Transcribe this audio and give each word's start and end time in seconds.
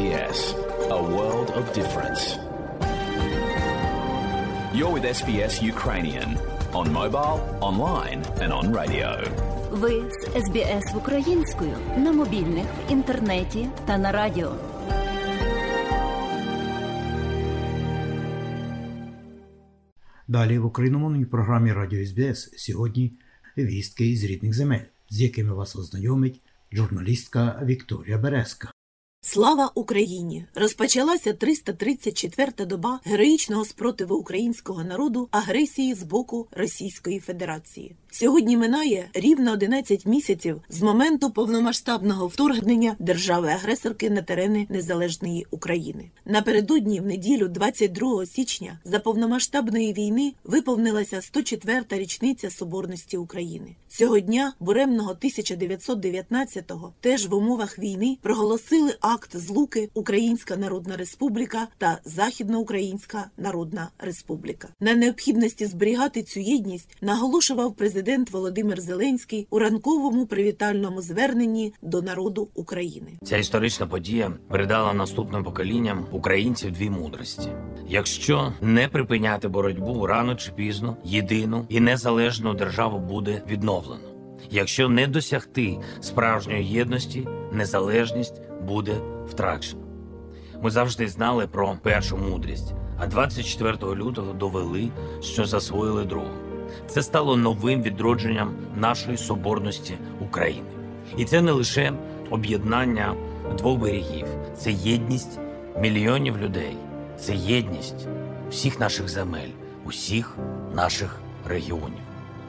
SBS, 0.00 0.40
a 0.98 1.02
world 1.14 1.48
of 1.60 1.64
difference. 1.80 2.22
You're 4.76 4.92
with 4.96 5.04
SBS 5.20 5.54
Ukrainian 5.74 6.28
on 6.80 6.86
mobile, 7.00 7.38
online, 7.70 8.20
and 8.42 8.50
on 8.58 8.64
radio. 8.80 9.10
Ви 9.70 10.04
з 10.10 10.44
СБС 10.44 10.94
українською 10.96 11.76
на 11.96 12.12
мобільних, 12.12 12.64
в 12.64 12.92
інтернеті 12.92 13.68
та 13.86 13.98
на 13.98 14.12
радіо. 14.12 14.52
Далі 20.28 20.58
в 20.58 20.66
україномовній 20.66 21.24
програмі 21.24 21.72
Радіо 21.72 22.06
СБС 22.06 22.50
сьогодні 22.56 23.12
вістки 23.58 24.06
із 24.06 24.24
рідних 24.24 24.54
земель, 24.54 24.86
з 25.10 25.20
якими 25.20 25.54
вас 25.54 25.76
ознайомить 25.76 26.42
журналістка 26.72 27.62
Вікторія 27.64 28.18
Березка. 28.18 28.70
Слава 29.22 29.70
Україні! 29.74 30.44
Розпочалася 30.54 31.32
334-та 31.32 32.64
доба 32.64 33.00
героїчного 33.04 33.64
спротиву 33.64 34.16
українського 34.16 34.84
народу 34.84 35.28
агресії 35.30 35.94
з 35.94 36.02
боку 36.02 36.48
Російської 36.50 37.20
Федерації. 37.20 37.96
Сьогодні 38.12 38.56
минає 38.56 39.08
рівно 39.14 39.52
11 39.52 40.06
місяців 40.06 40.60
з 40.68 40.82
моменту 40.82 41.30
повномасштабного 41.30 42.26
вторгнення 42.26 42.96
держави-агресорки 42.98 44.10
на 44.10 44.22
терени 44.22 44.66
незалежної 44.68 45.46
України. 45.50 46.10
Напередодні, 46.24 47.00
в 47.00 47.06
неділю, 47.06 47.48
22 47.48 48.26
січня, 48.26 48.78
за 48.84 48.98
повномасштабної 48.98 49.92
війни 49.92 50.32
виповнилася 50.44 51.16
104-та 51.16 51.98
річниця 51.98 52.50
Соборності 52.50 53.16
України. 53.16 53.76
Цього 53.88 54.20
дня, 54.20 54.52
буремного 54.60 55.12
1919-го, 55.12 56.92
теж 57.00 57.26
в 57.26 57.34
умовах 57.34 57.78
війни 57.78 58.18
проголосили 58.22 58.94
акт 59.00 59.36
злуки 59.36 59.90
Українська 59.94 60.56
Народна 60.56 60.96
Республіка 60.96 61.68
та 61.78 61.98
Західноукраїнська 62.04 63.30
Народна 63.36 63.88
Республіка. 63.98 64.68
На 64.80 64.94
необхідності 64.94 65.66
зберігати 65.66 66.22
цю 66.22 66.40
єдність 66.40 66.96
наголошував 67.00 67.74
президент 67.74 67.99
Володимир 68.30 68.80
Зеленський 68.80 69.46
у 69.50 69.58
ранковому 69.58 70.26
привітальному 70.26 71.02
зверненні 71.02 71.74
до 71.82 72.02
народу 72.02 72.48
України. 72.54 73.12
Ця 73.24 73.36
історична 73.36 73.86
подія 73.86 74.32
передала 74.48 74.92
наступним 74.92 75.44
поколінням 75.44 76.06
українців 76.12 76.72
дві 76.72 76.90
мудрості: 76.90 77.48
якщо 77.88 78.52
не 78.60 78.88
припиняти 78.88 79.48
боротьбу 79.48 80.06
рано 80.06 80.34
чи 80.34 80.52
пізно, 80.52 80.96
єдину 81.04 81.66
і 81.68 81.80
незалежну 81.80 82.54
державу 82.54 82.98
буде 82.98 83.42
відновлено. 83.48 84.04
Якщо 84.50 84.88
не 84.88 85.06
досягти 85.06 85.78
справжньої 86.00 86.64
єдності, 86.64 87.28
незалежність 87.52 88.42
буде 88.68 89.00
втрачена. 89.28 89.82
Ми 90.62 90.70
завжди 90.70 91.08
знали 91.08 91.46
про 91.46 91.76
першу 91.82 92.16
мудрість, 92.16 92.74
а 92.98 93.06
24 93.06 93.94
лютого 93.94 94.32
довели, 94.32 94.90
що 95.20 95.44
засвоїли 95.44 96.04
другу. 96.04 96.49
Це 96.86 97.02
стало 97.02 97.36
новим 97.36 97.82
відродженням 97.82 98.54
нашої 98.76 99.16
соборності 99.16 99.94
України. 100.20 100.66
І 101.16 101.24
це 101.24 101.40
не 101.40 101.52
лише 101.52 101.92
об'єднання 102.30 103.14
двох 103.58 103.78
берегів, 103.78 104.26
це 104.58 104.72
єдність 104.72 105.38
мільйонів 105.80 106.38
людей, 106.38 106.76
це 107.18 107.34
єдність 107.34 108.06
всіх 108.50 108.80
наших 108.80 109.08
земель, 109.08 109.48
усіх 109.84 110.36
наших 110.74 111.20
регіонів, 111.48 112.02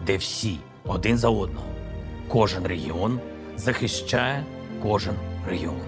де 0.05 0.17
всі 0.17 0.58
один 0.86 1.17
за 1.17 1.30
одного, 1.30 1.67
кожен 2.27 2.67
регіон 2.67 3.19
захищає 3.58 4.45
кожен 4.83 5.16
регіон. 5.49 5.81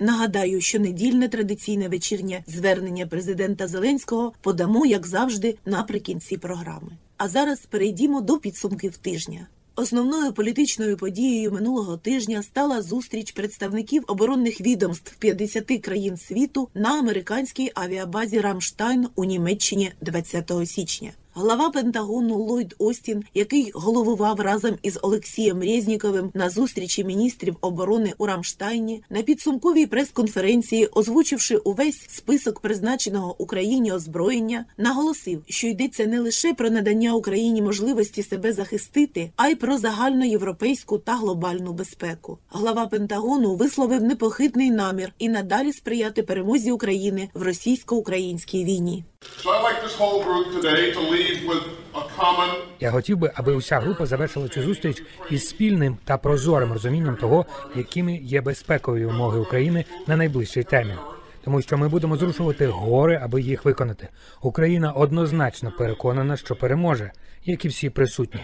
Нагадаю, 0.00 0.60
що 0.60 0.78
недільне 0.78 1.28
традиційне 1.28 1.88
вечірнє 1.88 2.42
звернення 2.46 3.06
президента 3.06 3.66
Зеленського 3.66 4.32
подамо, 4.40 4.86
як 4.86 5.06
завжди, 5.06 5.56
наприкінці 5.66 6.36
програми. 6.36 6.88
А 7.18 7.28
зараз 7.28 7.58
перейдімо 7.66 8.20
до 8.20 8.38
підсумків 8.38 8.96
тижня. 8.96 9.46
Основною 9.76 10.32
політичною 10.32 10.96
подією 10.96 11.52
минулого 11.52 11.96
тижня 11.96 12.42
стала 12.42 12.82
зустріч 12.82 13.32
представників 13.32 14.04
оборонних 14.06 14.60
відомств 14.60 15.16
50 15.16 15.80
країн 15.82 16.16
світу 16.16 16.68
на 16.74 16.98
американській 16.98 17.72
авіабазі 17.74 18.40
Рамштайн 18.40 19.08
у 19.14 19.24
Німеччині 19.24 19.92
20 20.00 20.52
січня. 20.64 21.12
Глава 21.34 21.70
Пентагону 21.70 22.34
Ллойд 22.38 22.74
Остін, 22.78 23.24
який 23.34 23.70
головував 23.74 24.40
разом 24.40 24.76
із 24.82 24.98
Олексієм 25.02 25.62
Резніковим 25.62 26.30
на 26.34 26.50
зустрічі 26.50 27.04
міністрів 27.04 27.56
оборони 27.60 28.12
у 28.18 28.26
Рамштайні, 28.26 29.02
на 29.10 29.22
підсумковій 29.22 29.86
прес-конференції, 29.86 30.86
озвучивши 30.86 31.56
увесь 31.56 32.06
список 32.08 32.60
призначеного 32.60 33.34
Україні 33.38 33.92
озброєння, 33.92 34.64
наголосив, 34.78 35.42
що 35.48 35.66
йдеться 35.66 36.06
не 36.06 36.20
лише 36.20 36.54
про 36.54 36.70
надання 36.70 37.14
Україні 37.14 37.62
можливості 37.62 38.22
себе 38.22 38.52
захистити, 38.52 39.30
а 39.36 39.48
й 39.48 39.54
про 39.54 39.78
загальноєвропейську 39.78 40.98
та 40.98 41.16
глобальну 41.16 41.72
безпеку. 41.72 42.38
Глава 42.50 42.86
Пентагону 42.86 43.54
висловив 43.54 44.02
непохитний 44.02 44.70
намір 44.70 45.12
і 45.18 45.28
надалі 45.28 45.72
сприяти 45.72 46.22
перемозі 46.22 46.72
України 46.72 47.28
в 47.34 47.42
російсько-українській 47.42 48.64
війні. 48.64 49.04
So 49.44 49.50
I'd 49.50 49.64
like 49.68 49.82
this 49.82 49.96
whole 50.00 50.22
group 50.22 50.46
today 50.56 50.92
to 50.94 51.00
common 51.08 51.27
Я 52.80 52.90
хотів 52.90 53.18
би, 53.18 53.32
аби 53.34 53.54
уся 53.54 53.80
група 53.80 54.06
завершила 54.06 54.48
цю 54.48 54.62
зустріч 54.62 55.02
із 55.30 55.48
спільним 55.48 55.98
та 56.04 56.18
прозорим 56.18 56.72
розумінням 56.72 57.16
того, 57.16 57.46
якими 57.76 58.16
є 58.16 58.40
безпекові 58.40 59.04
умови 59.04 59.38
України 59.38 59.84
на 60.06 60.16
найближчий 60.16 60.64
термін. 60.64 60.96
Тому 61.44 61.62
що 61.62 61.78
ми 61.78 61.88
будемо 61.88 62.16
зрушувати 62.16 62.66
гори, 62.66 63.20
аби 63.22 63.42
їх 63.42 63.64
виконати. 63.64 64.08
Україна 64.42 64.92
однозначно 64.92 65.72
переконана, 65.78 66.36
що 66.36 66.56
переможе, 66.56 67.12
як 67.44 67.64
і 67.64 67.68
всі 67.68 67.90
присутні. 67.90 68.40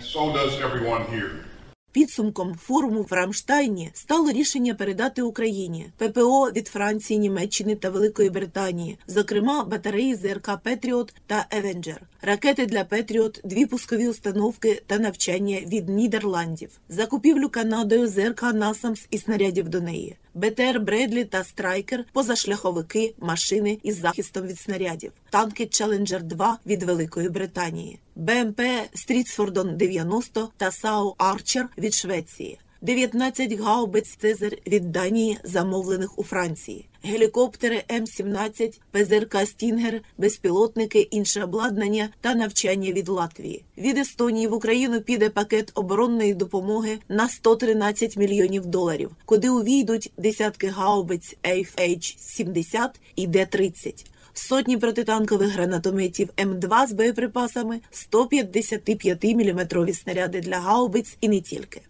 Підсумком 1.95 2.55
форуму 2.55 3.03
в 3.03 3.12
Рамштайні 3.12 3.91
стало 3.95 4.33
рішення 4.33 4.75
передати 4.75 5.22
Україні 5.22 5.87
ППО 5.97 6.51
від 6.51 6.69
Франції, 6.69 7.19
Німеччини 7.19 7.75
та 7.75 7.91
Великої 7.91 8.31
Британії, 8.31 8.99
зокрема 9.06 9.65
батареї 9.65 10.15
ЗРК 10.15 10.51
Петріот 10.62 11.15
та 11.27 11.47
Евенджер, 11.51 12.01
ракети 12.24 12.66
для 12.66 12.84
Петріот, 12.84 13.40
дві 13.44 13.66
пускові 13.66 14.08
установки 14.08 14.82
та 14.86 14.98
навчання 14.98 15.60
від 15.66 15.88
Нідерландів, 15.88 16.70
закупівлю 16.88 17.48
Канадою 17.48 18.08
ЗРК 18.08 18.42
Насамс 18.42 19.06
і 19.10 19.18
снарядів 19.18 19.68
до 19.68 19.80
неї. 19.80 20.16
БТР 20.34 20.80
Бредлі 20.80 21.24
та 21.24 21.44
Страйкер, 21.44 22.04
позашляховики, 22.12 23.14
машини 23.18 23.78
із 23.82 24.00
захистом 24.00 24.46
від 24.46 24.58
снарядів, 24.58 25.12
танки 25.30 25.66
Челенджер 25.66 26.22
2 26.22 26.58
від 26.66 26.82
Великої 26.82 27.28
Британії, 27.28 27.98
БМП 28.16 28.60
Стрідсфордон 28.94 29.76
90 29.76 30.48
та 30.56 30.70
САУ 30.70 31.14
Арчер 31.18 31.68
від 31.78 31.94
Швеції. 31.94 32.58
19 32.84 33.61
гаубиць 33.61 34.09
Цезар 34.09 34.53
від 34.67 34.93
Данії, 34.93 35.39
замовлених 35.45 36.19
у 36.19 36.25
Франції, 36.25 36.89
гелікоптери 37.03 37.83
Мі-17, 37.91 38.81
ПЗРК 38.91 39.37
Стінгер, 39.47 40.00
безпілотники, 40.19 41.00
інше 41.00 41.45
обладнання 41.45 42.09
та 42.21 42.34
навчання 42.34 42.93
від 42.93 43.09
Латвії. 43.09 43.65
Від 43.78 43.99
Естонії 43.99 44.47
в 44.47 44.55
Україну 44.55 45.00
піде 45.00 45.31
пакет 45.31 45.72
оборонної 45.75 46.34
допомоги 46.34 46.99
на 47.09 47.28
113 47.28 48.17
мільйонів 48.17 48.67
доларів, 48.67 49.11
куди 49.25 49.51
увійдуть 49.51 50.12
десятки 50.19 50.66
гаубиць 50.66 51.37
FH-70 51.42 52.88
і 53.16 53.27
Д-30. 53.27 54.06
Сотні 54.34 54.77
протитанкових 54.77 55.53
гранатометів 55.53 56.28
М2 56.37 56.87
з 56.87 56.93
боєприпасами, 56.93 57.81
155-мм 57.93 59.95
снаряди 59.95 60.41
для 60.41 60.59
гаубиць 60.59 61.16
і 61.21 61.28
не 61.28 61.41
тільки. 61.41 61.81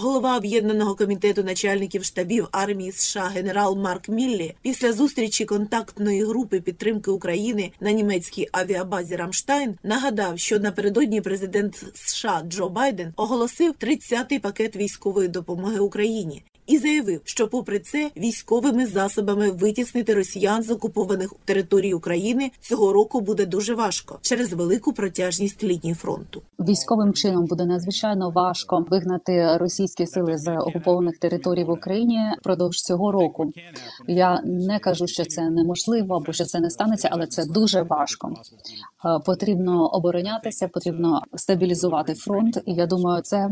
Голова 0.00 0.36
об'єднаного 0.36 0.94
комітету 0.94 1.44
начальників 1.44 2.04
штабів 2.04 2.48
армії 2.52 2.92
США 2.92 3.30
генерал 3.34 3.76
Марк 3.76 4.08
Міллі 4.08 4.54
після 4.62 4.92
зустрічі 4.92 5.44
контактної 5.44 6.24
групи 6.24 6.60
підтримки 6.60 7.10
України 7.10 7.72
на 7.80 7.92
німецькій 7.92 8.48
авіабазі 8.52 9.16
Рамштайн 9.16 9.78
нагадав, 9.82 10.38
що 10.38 10.58
напередодні 10.58 11.20
президент 11.20 11.84
США 11.94 12.42
Джо 12.48 12.68
Байден 12.68 13.12
оголосив 13.16 13.72
30-й 13.72 14.38
пакет 14.38 14.76
військової 14.76 15.28
допомоги 15.28 15.78
Україні. 15.78 16.42
І 16.68 16.78
заявив, 16.78 17.20
що, 17.24 17.48
попри 17.48 17.78
це, 17.78 18.10
військовими 18.16 18.86
засобами 18.86 19.50
витіснити 19.50 20.14
росіян 20.14 20.62
з 20.62 20.70
окупованих 20.70 21.34
територій 21.44 21.94
України 21.94 22.50
цього 22.60 22.92
року 22.92 23.20
буде 23.20 23.46
дуже 23.46 23.74
важко 23.74 24.18
через 24.22 24.52
велику 24.52 24.92
протяжність 24.92 25.64
лінії 25.64 25.94
фронту. 25.94 26.42
Військовим 26.58 27.12
чином 27.12 27.46
буде 27.46 27.64
надзвичайно 27.64 28.30
важко 28.30 28.86
вигнати 28.90 29.56
російські 29.56 30.06
сили 30.06 30.38
з 30.38 30.56
окупованих 30.56 31.18
територій 31.18 31.64
в 31.64 31.70
Україні 31.70 32.18
впродовж 32.40 32.76
цього 32.76 33.12
року. 33.12 33.52
Я 34.06 34.40
не 34.44 34.78
кажу, 34.78 35.06
що 35.06 35.24
це 35.24 35.50
неможливо 35.50 36.16
або 36.16 36.32
що 36.32 36.44
це 36.44 36.60
не 36.60 36.70
станеться, 36.70 37.08
але 37.12 37.26
це 37.26 37.44
дуже 37.44 37.82
важко. 37.82 38.32
Е, 39.04 39.18
Потрібно 39.26 39.86
оборонятися, 39.86 40.68
потрібно 40.68 41.22
стабілізувати 41.34 42.14
фронт. 42.14 42.58
І 42.66 42.72
я 42.72 42.86
думаю, 42.86 43.22
це 43.22 43.50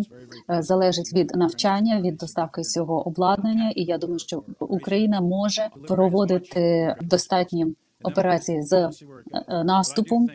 е, 0.51 0.63
залежить 0.63 1.13
від 1.15 1.37
навчання, 1.37 2.01
від 2.01 2.17
доставки 2.17 2.63
цього 2.63 3.06
обладнання, 3.07 3.71
і 3.71 3.83
я 3.85 3.99
думаю, 3.99 4.19
що 4.19 4.43
Україна 4.61 5.21
може 5.21 5.69
проводити 5.89 6.95
достатні 7.01 7.67
операції 8.03 8.63
з 8.63 8.73
е, 8.73 8.91
наступом 9.65 10.29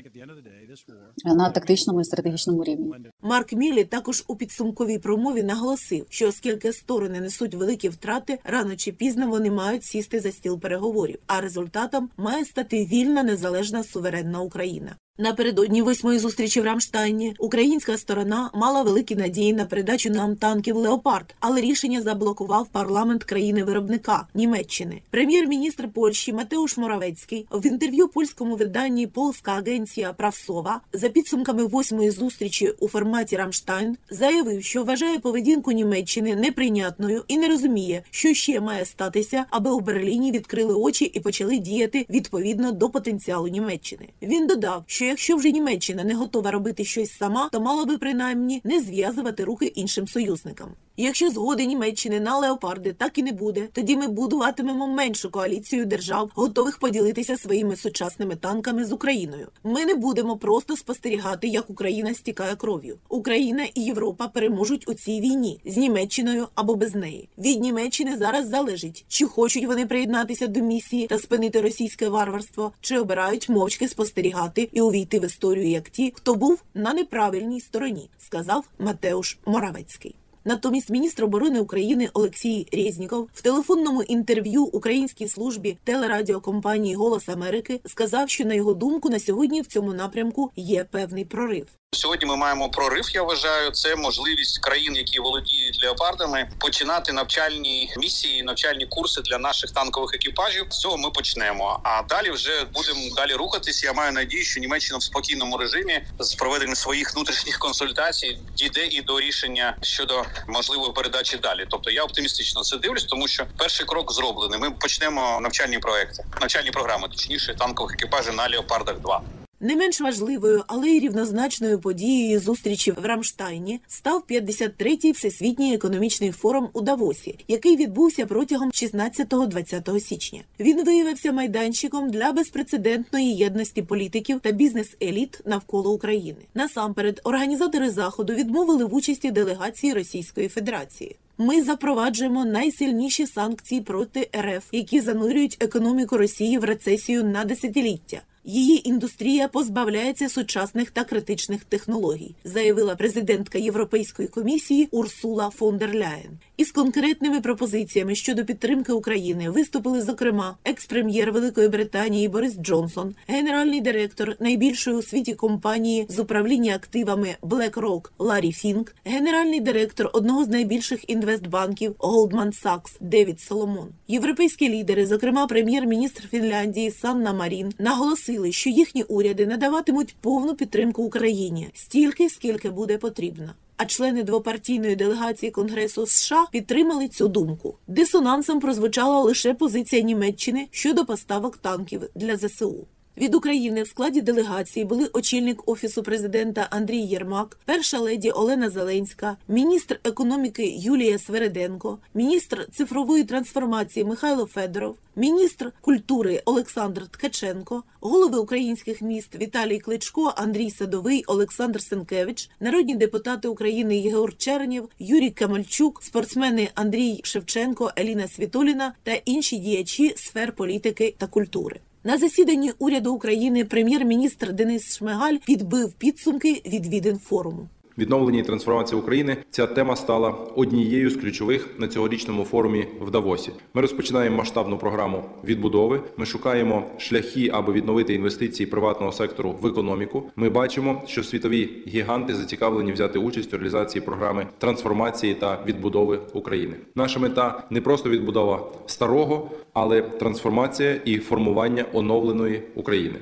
на 1.26 1.50
тактичному 1.50 2.02
і 2.02 2.04
стратегічному 2.04 2.64
рівні. 2.64 2.94
Марк 3.22 3.54
Мілі 3.54 3.84
також 3.84 4.24
у 4.28 4.36
підсумковій 4.36 4.98
промові 4.98 5.44
наголосив, 5.44 6.06
що 6.10 6.28
оскільки 6.28 6.74
сторони 6.74 7.22
несуть 7.22 7.56
великі 7.56 7.90
втрати, 7.90 8.40
рано 8.44 8.76
чи 8.76 8.92
пізно 8.92 9.28
вони 9.28 9.52
мають 9.52 9.84
сісти 9.84 10.20
за 10.20 10.32
стіл 10.32 10.60
переговорів, 10.60 11.20
а 11.28 11.42
результатом 11.42 12.10
має 12.18 12.46
стати 12.46 12.86
вільна 12.86 13.24
незалежна 13.24 13.84
суверенна 13.84 14.42
Україна. 14.42 14.96
Напередодні 15.22 15.82
восьмої 15.82 16.20
зустрічі 16.20 16.62
в 16.62 16.64
Рамштайні 16.64 17.36
українська 17.40 17.98
сторона 17.98 18.50
мала 18.54 18.82
великі 18.82 19.16
надії 19.16 19.54
на 19.54 19.66
передачу 19.66 20.10
нам 20.10 20.36
танків 20.36 20.76
Леопард, 20.76 21.36
але 21.40 21.62
рішення 21.62 22.02
заблокував 22.02 22.68
парламент 22.68 23.24
країни-виробника 23.24 24.28
Німеччини. 24.34 25.02
Прем'єр-міністр 25.10 25.90
Польщі 25.94 26.34
Матеуш 26.34 26.78
Моравецький 26.78 27.48
в 27.52 27.66
інтерв'ю 27.66 28.08
польському 28.08 28.56
виданні 28.56 29.08
Полська 29.08 29.52
агенція 29.52 30.14
Правсова 30.14 30.82
за 30.94 31.10
підсумками 31.10 31.66
восьмої 31.66 32.12
зустрічі 32.12 32.74
у 32.80 32.88
форматі 32.88 33.38
Рамштайн 33.38 33.98
заявив, 34.10 34.64
що 34.64 34.84
вважає 34.84 35.20
поведінку 35.20 35.72
Німеччини 35.72 36.36
неприйнятною 36.36 37.24
і 37.28 37.38
не 37.38 37.48
розуміє, 37.48 38.04
що 38.10 38.34
ще 38.34 38.60
має 38.60 38.86
статися, 38.86 39.46
аби 39.50 39.72
у 39.72 39.80
Берліні 39.80 40.32
відкрили 40.32 40.74
очі 40.74 41.06
і 41.06 41.20
почали 41.20 41.58
діяти 41.58 42.06
відповідно 42.10 42.72
до 42.72 42.90
потенціалу 42.90 43.48
Німеччини. 43.48 44.08
Він 44.22 44.48
додав, 44.48 44.84
що 44.88 45.01
якщо 45.06 45.36
вже 45.36 45.52
Німеччина 45.52 46.04
не 46.04 46.16
готова 46.16 46.52
робити 46.52 46.86
щось 46.86 47.18
сама, 47.18 47.50
то 47.52 47.62
мала 47.62 47.86
би 47.86 47.98
принаймні 47.98 48.62
не 48.64 48.80
зв'язувати 48.80 49.44
руки 49.44 49.66
іншим 49.66 50.08
союзникам. 50.08 50.70
Якщо 51.04 51.30
згоди 51.30 51.66
Німеччини 51.66 52.20
на 52.20 52.38
леопарди 52.38 52.94
так 52.94 53.18
і 53.18 53.24
не 53.24 53.32
буде, 53.32 53.68
тоді 53.72 53.98
ми 53.98 54.08
будуватимемо 54.08 54.88
меншу 54.88 55.32
коаліцію 55.32 55.86
держав, 55.86 56.32
готових 56.36 56.80
поділитися 56.80 57.38
своїми 57.38 57.76
сучасними 57.76 58.36
танками 58.36 58.86
з 58.86 58.92
Україною. 58.92 59.48
Ми 59.64 59.86
не 59.86 59.96
будемо 59.96 60.38
просто 60.38 60.78
спостерігати, 60.78 61.48
як 61.48 61.70
Україна 61.70 62.14
стікає 62.14 62.56
кров'ю. 62.56 62.98
Україна 63.10 63.68
і 63.76 63.82
Європа 63.82 64.28
переможуть 64.28 64.90
у 64.90 64.94
цій 64.94 65.22
війні 65.22 65.60
з 65.66 65.78
Німеччиною 65.78 66.48
або 66.56 66.76
без 66.76 66.96
неї. 66.96 67.30
Від 67.38 67.62
Німеччини 67.62 68.18
зараз 68.18 68.50
залежить, 68.50 69.06
чи 69.08 69.26
хочуть 69.26 69.66
вони 69.66 69.86
приєднатися 69.86 70.48
до 70.48 70.60
місії 70.60 71.08
та 71.08 71.18
спинити 71.18 71.62
російське 71.62 72.10
варварство, 72.10 72.72
чи 72.82 73.00
обирають 73.00 73.50
мовчки 73.50 73.88
спостерігати 73.88 74.70
і 74.72 74.82
увійти 74.82 75.20
в 75.20 75.26
історію 75.26 75.70
як 75.70 75.90
ті, 75.90 76.14
хто 76.16 76.36
був 76.36 76.64
на 76.74 76.94
неправильній 76.94 77.62
стороні, 77.62 78.10
сказав 78.18 78.66
Матеуш 78.80 79.38
Моравецький. 79.46 80.16
Натомість 80.46 80.90
міністр 80.90 81.24
оборони 81.24 81.60
України 81.60 82.10
Олексій 82.14 82.68
Резніков 82.74 83.30
в 83.34 83.42
телефонному 83.42 84.04
інтерв'ю 84.04 84.64
українській 84.64 85.28
службі 85.28 85.78
телерадіокомпанії 85.84 86.96
Голос 86.96 87.30
Америки 87.30 87.82
сказав, 87.86 88.30
що 88.30 88.46
на 88.46 88.54
його 88.54 88.74
думку 88.74 89.10
на 89.10 89.20
сьогодні 89.20 89.62
в 89.62 89.68
цьому 89.68 89.94
напрямку 89.94 90.52
є 90.56 90.84
певний 90.84 91.26
прорив. 91.26 91.81
Сьогодні 91.94 92.28
ми 92.28 92.36
маємо 92.36 92.70
прорив. 92.70 93.10
Я 93.14 93.24
вважаю, 93.24 93.72
це 93.72 93.96
можливість 93.96 94.60
країн, 94.60 94.96
які 94.96 95.20
володіють 95.20 95.84
леопардами, 95.84 96.52
починати 96.60 97.14
навчальні 97.14 97.94
місії, 97.98 98.44
навчальні 98.44 98.86
курси 98.86 99.22
для 99.22 99.38
наших 99.38 99.72
танкових 99.72 100.16
екіпажів. 100.16 100.66
З 100.70 100.78
цього 100.78 100.98
ми 100.98 101.12
почнемо. 101.12 101.80
А 101.84 102.04
далі 102.04 102.32
вже 102.32 102.66
будемо 102.74 103.16
далі 103.16 103.34
рухатись. 103.34 103.84
Я 103.84 103.94
маю 103.94 104.12
надію, 104.12 104.44
що 104.44 104.60
Німеччина 104.60 104.98
в 104.98 105.04
спокійному 105.04 105.58
режимі 105.58 106.02
з 106.20 106.34
проведенням 106.36 106.76
своїх 106.76 107.16
внутрішніх 107.16 107.60
консультацій 107.60 108.38
дійде 108.56 108.86
і 108.86 109.02
до 109.02 109.20
рішення 109.20 109.78
щодо 109.82 110.26
можливої 110.48 110.94
передачі 110.94 111.38
далі. 111.38 111.66
Тобто 111.70 111.92
я 111.92 112.04
оптимістично 112.04 112.62
це 112.62 112.78
дивлюсь, 112.78 113.06
тому 113.06 113.28
що 113.28 113.46
перший 113.58 113.86
крок 113.86 114.14
зроблений. 114.14 114.60
Ми 114.60 114.72
почнемо 114.72 115.40
навчальні 115.42 115.80
проекти, 115.80 116.24
навчальні 116.42 116.72
програми, 116.72 117.08
точніше 117.08 117.54
танкових 117.54 117.94
екіпажів 117.94 118.34
на 118.34 118.50
леопардах 118.50 119.00
2 119.00 119.22
Не 119.64 119.76
менш 119.76 120.02
важливою, 120.02 120.64
але 120.68 120.90
й 120.90 121.00
рівнозначною 121.00 121.80
подією 121.80 122.40
зустрічі 122.40 122.92
в 122.92 123.06
Рамштайні 123.06 123.80
став 123.88 124.24
53-й 124.30 125.12
всесвітній 125.12 125.74
економічний 125.76 126.32
форум 126.32 126.70
у 126.74 126.82
Давосі, 126.82 127.40
який 127.48 127.78
відбувся 127.78 128.26
протягом 128.26 128.70
16-20 128.70 130.00
січня. 130.00 130.42
Він 130.60 130.86
виявився 130.86 131.32
майданчиком 131.32 132.10
для 132.10 132.32
безпрецедентної 132.32 133.36
єдності 133.36 133.82
політиків 133.82 134.40
та 134.40 134.52
бізнес-еліт 134.52 135.42
навколо 135.46 135.94
України. 135.94 136.40
Насамперед, 136.54 137.22
організатори 137.24 137.90
заходу 137.90 138.34
відмовили 138.34 138.86
в 138.86 138.96
участі 138.96 139.32
делегації 139.32 139.94
Російської 139.94 140.48
Федерації. 140.48 141.16
Ми 141.38 141.64
запроваджуємо 141.64 142.46
найсильніші 142.46 143.28
санкції 143.28 143.82
проти 143.82 144.30
РФ, 144.38 144.66
які 144.72 145.02
занурюють 145.02 145.58
економіку 145.60 146.18
Росії 146.18 146.58
в 146.58 146.64
рецесію 146.64 147.24
на 147.24 147.46
десятиліття. 147.46 148.22
Її 148.44 148.90
індустрія 148.90 149.48
позбавляється 149.48 150.30
сучасних 150.30 150.92
та 150.92 151.04
критичних 151.04 151.64
технологій, 151.64 152.36
заявила 152.44 152.96
президентка 152.96 153.58
Європейської 153.58 154.28
комісії 154.28 154.88
Урсула 154.92 155.50
фон 155.50 155.78
дер 155.78 155.96
Ляєн. 155.96 156.40
Із 156.58 156.72
конкретними 156.72 157.42
пропозиціями 157.42 158.16
щодо 158.16 158.46
підтримки 158.46 158.92
України 158.92 159.50
виступили 159.50 160.02
зокрема 160.02 160.58
екс-прем'єр 160.66 161.32
Великої 161.32 161.68
Британії 161.68 162.28
Борис 162.28 162.58
Джонсон, 162.58 163.16
генеральний 163.28 163.82
директор 163.82 164.36
найбільшої 164.40 164.98
у 164.98 165.02
світі 165.02 165.34
компанії 165.34 166.06
з 166.10 166.20
управління 166.20 166.76
активами 166.76 167.36
BlackRock 167.42 168.10
Ларі 168.20 168.52
Фінк, 168.52 168.96
генеральний 169.06 169.60
директор 169.60 170.10
одного 170.14 170.44
з 170.44 170.48
найбільших 170.48 171.10
інвестбанків 171.10 171.92
Goldman 171.92 172.64
Sachs 172.64 172.98
Девід 173.00 173.42
Соломон. 173.42 173.90
Європейські 174.08 174.70
лідери, 174.70 175.06
зокрема 175.06 175.48
прем'єр-міністр 175.48 176.28
Фінляндії 176.28 176.92
Санна 176.92 177.34
Марін, 177.34 177.74
наголосили, 177.80 178.31
що 178.52 178.70
їхні 178.70 179.04
уряди 179.04 179.46
надаватимуть 179.46 180.16
повну 180.22 180.56
підтримку 180.56 181.04
Україні 181.04 181.70
стільки, 181.74 182.30
скільки 182.30 182.70
буде 182.70 182.98
потрібно. 182.98 183.50
А 183.78 183.86
члени 183.86 184.24
двопартійної 184.24 184.96
делегації 184.96 185.52
Конгресу 185.52 186.06
США 186.06 186.46
підтримали 186.52 187.08
цю 187.08 187.28
думку. 187.28 187.76
Дисонансом 187.88 188.60
прозвучала 188.60 189.20
лише 189.20 189.54
позиція 189.54 190.02
Німеччини 190.02 190.68
щодо 190.72 191.06
поставок 191.06 191.58
танків 191.58 192.02
для 192.16 192.38
ЗСУ. 192.38 192.88
Від 193.18 193.36
України 193.36 193.84
в 193.84 193.88
складі 193.88 194.22
делегації 194.22 194.86
були 194.86 195.10
очільник 195.14 195.70
офісу 195.70 196.04
президента 196.04 196.68
Андрій 196.70 197.02
Єрмак, 197.02 197.60
перша 197.66 198.00
леді 198.00 198.32
Олена 198.32 198.70
Зеленська, 198.70 199.38
міністр 199.48 200.00
економіки 200.04 200.76
Юлія 200.78 201.20
Свереденко, 201.20 201.98
міністр 202.14 202.68
цифрової 202.72 203.24
трансформації 203.24 204.06
Михайло 204.06 204.46
Федоров, 204.46 204.96
міністр 205.16 205.72
культури 205.82 206.42
Олександр 206.46 207.08
Ткаченко, 207.08 207.84
голови 208.00 208.38
українських 208.38 209.02
міст 209.02 209.36
Віталій 209.36 209.80
Кличко, 209.80 210.34
Андрій 210.38 210.72
Садовий, 210.72 211.24
Олександр 211.28 211.82
Сенкевич, 211.82 212.50
народні 212.60 212.96
депутати 212.96 213.48
України 213.48 213.98
Єгор 213.98 214.38
Чернєв, 214.38 214.90
Юрій 215.00 215.32
Камальчук, 215.32 216.04
спортсмени 216.04 216.70
Андрій 216.76 217.22
Шевченко, 217.24 217.92
Еліна 218.00 218.28
Світоліна 218.28 218.94
та 219.04 219.14
інші 219.26 219.58
діячі 219.58 220.14
сфер 220.18 220.52
політики 220.52 221.16
та 221.18 221.28
культури. 221.28 221.80
На 222.04 222.18
засіданні 222.18 222.72
уряду 222.80 223.14
України 223.14 223.66
прем'єр-міністр 223.66 224.54
Денис 224.54 224.98
Шмигаль 224.98 225.38
підбив 225.46 225.94
підсумки 225.94 226.62
відвідин 226.66 227.20
форуму. 227.20 227.68
Відновлення 227.98 228.40
і 228.40 228.44
трансформація 228.44 229.02
України 229.02 229.38
ця 229.50 229.68
тема 229.68 229.96
стала 229.96 230.30
однією 230.56 231.10
з 231.10 231.16
ключових 231.16 231.70
на 231.78 231.88
цьогорічному 231.88 232.44
форумі 232.44 232.88
в 233.02 233.12
Давосі. 233.12 233.52
Ми 233.74 233.82
розпочинаємо 233.82 234.38
масштабну 234.38 234.78
програму 234.78 235.24
відбудови. 235.44 236.02
Ми 236.18 236.26
шукаємо 236.26 236.84
шляхи, 236.98 237.50
аби 237.54 237.74
відновити 237.74 238.14
інвестиції 238.14 238.68
приватного 238.68 239.12
сектору 239.12 239.56
в 239.62 239.68
економіку. 239.68 240.24
Ми 240.36 240.50
бачимо, 240.50 241.02
що 241.08 241.24
світові 241.24 241.70
гіганти 241.88 242.36
зацікавлені 242.36 242.92
взяти 242.92 243.20
участь 243.20 243.54
у 243.54 243.58
реалізації 243.58 244.02
програми 244.02 244.48
трансформації 244.58 245.34
та 245.34 245.64
відбудови 245.66 246.20
України. 246.34 246.76
Наша 246.96 247.20
мета 247.20 247.64
не 247.70 247.82
просто 247.82 248.10
відбудова 248.10 248.68
старого, 248.86 249.52
але 249.74 250.02
трансформація 250.02 250.96
і 251.06 251.18
формування 251.18 251.86
оновленої 251.94 252.64
України. 252.76 253.16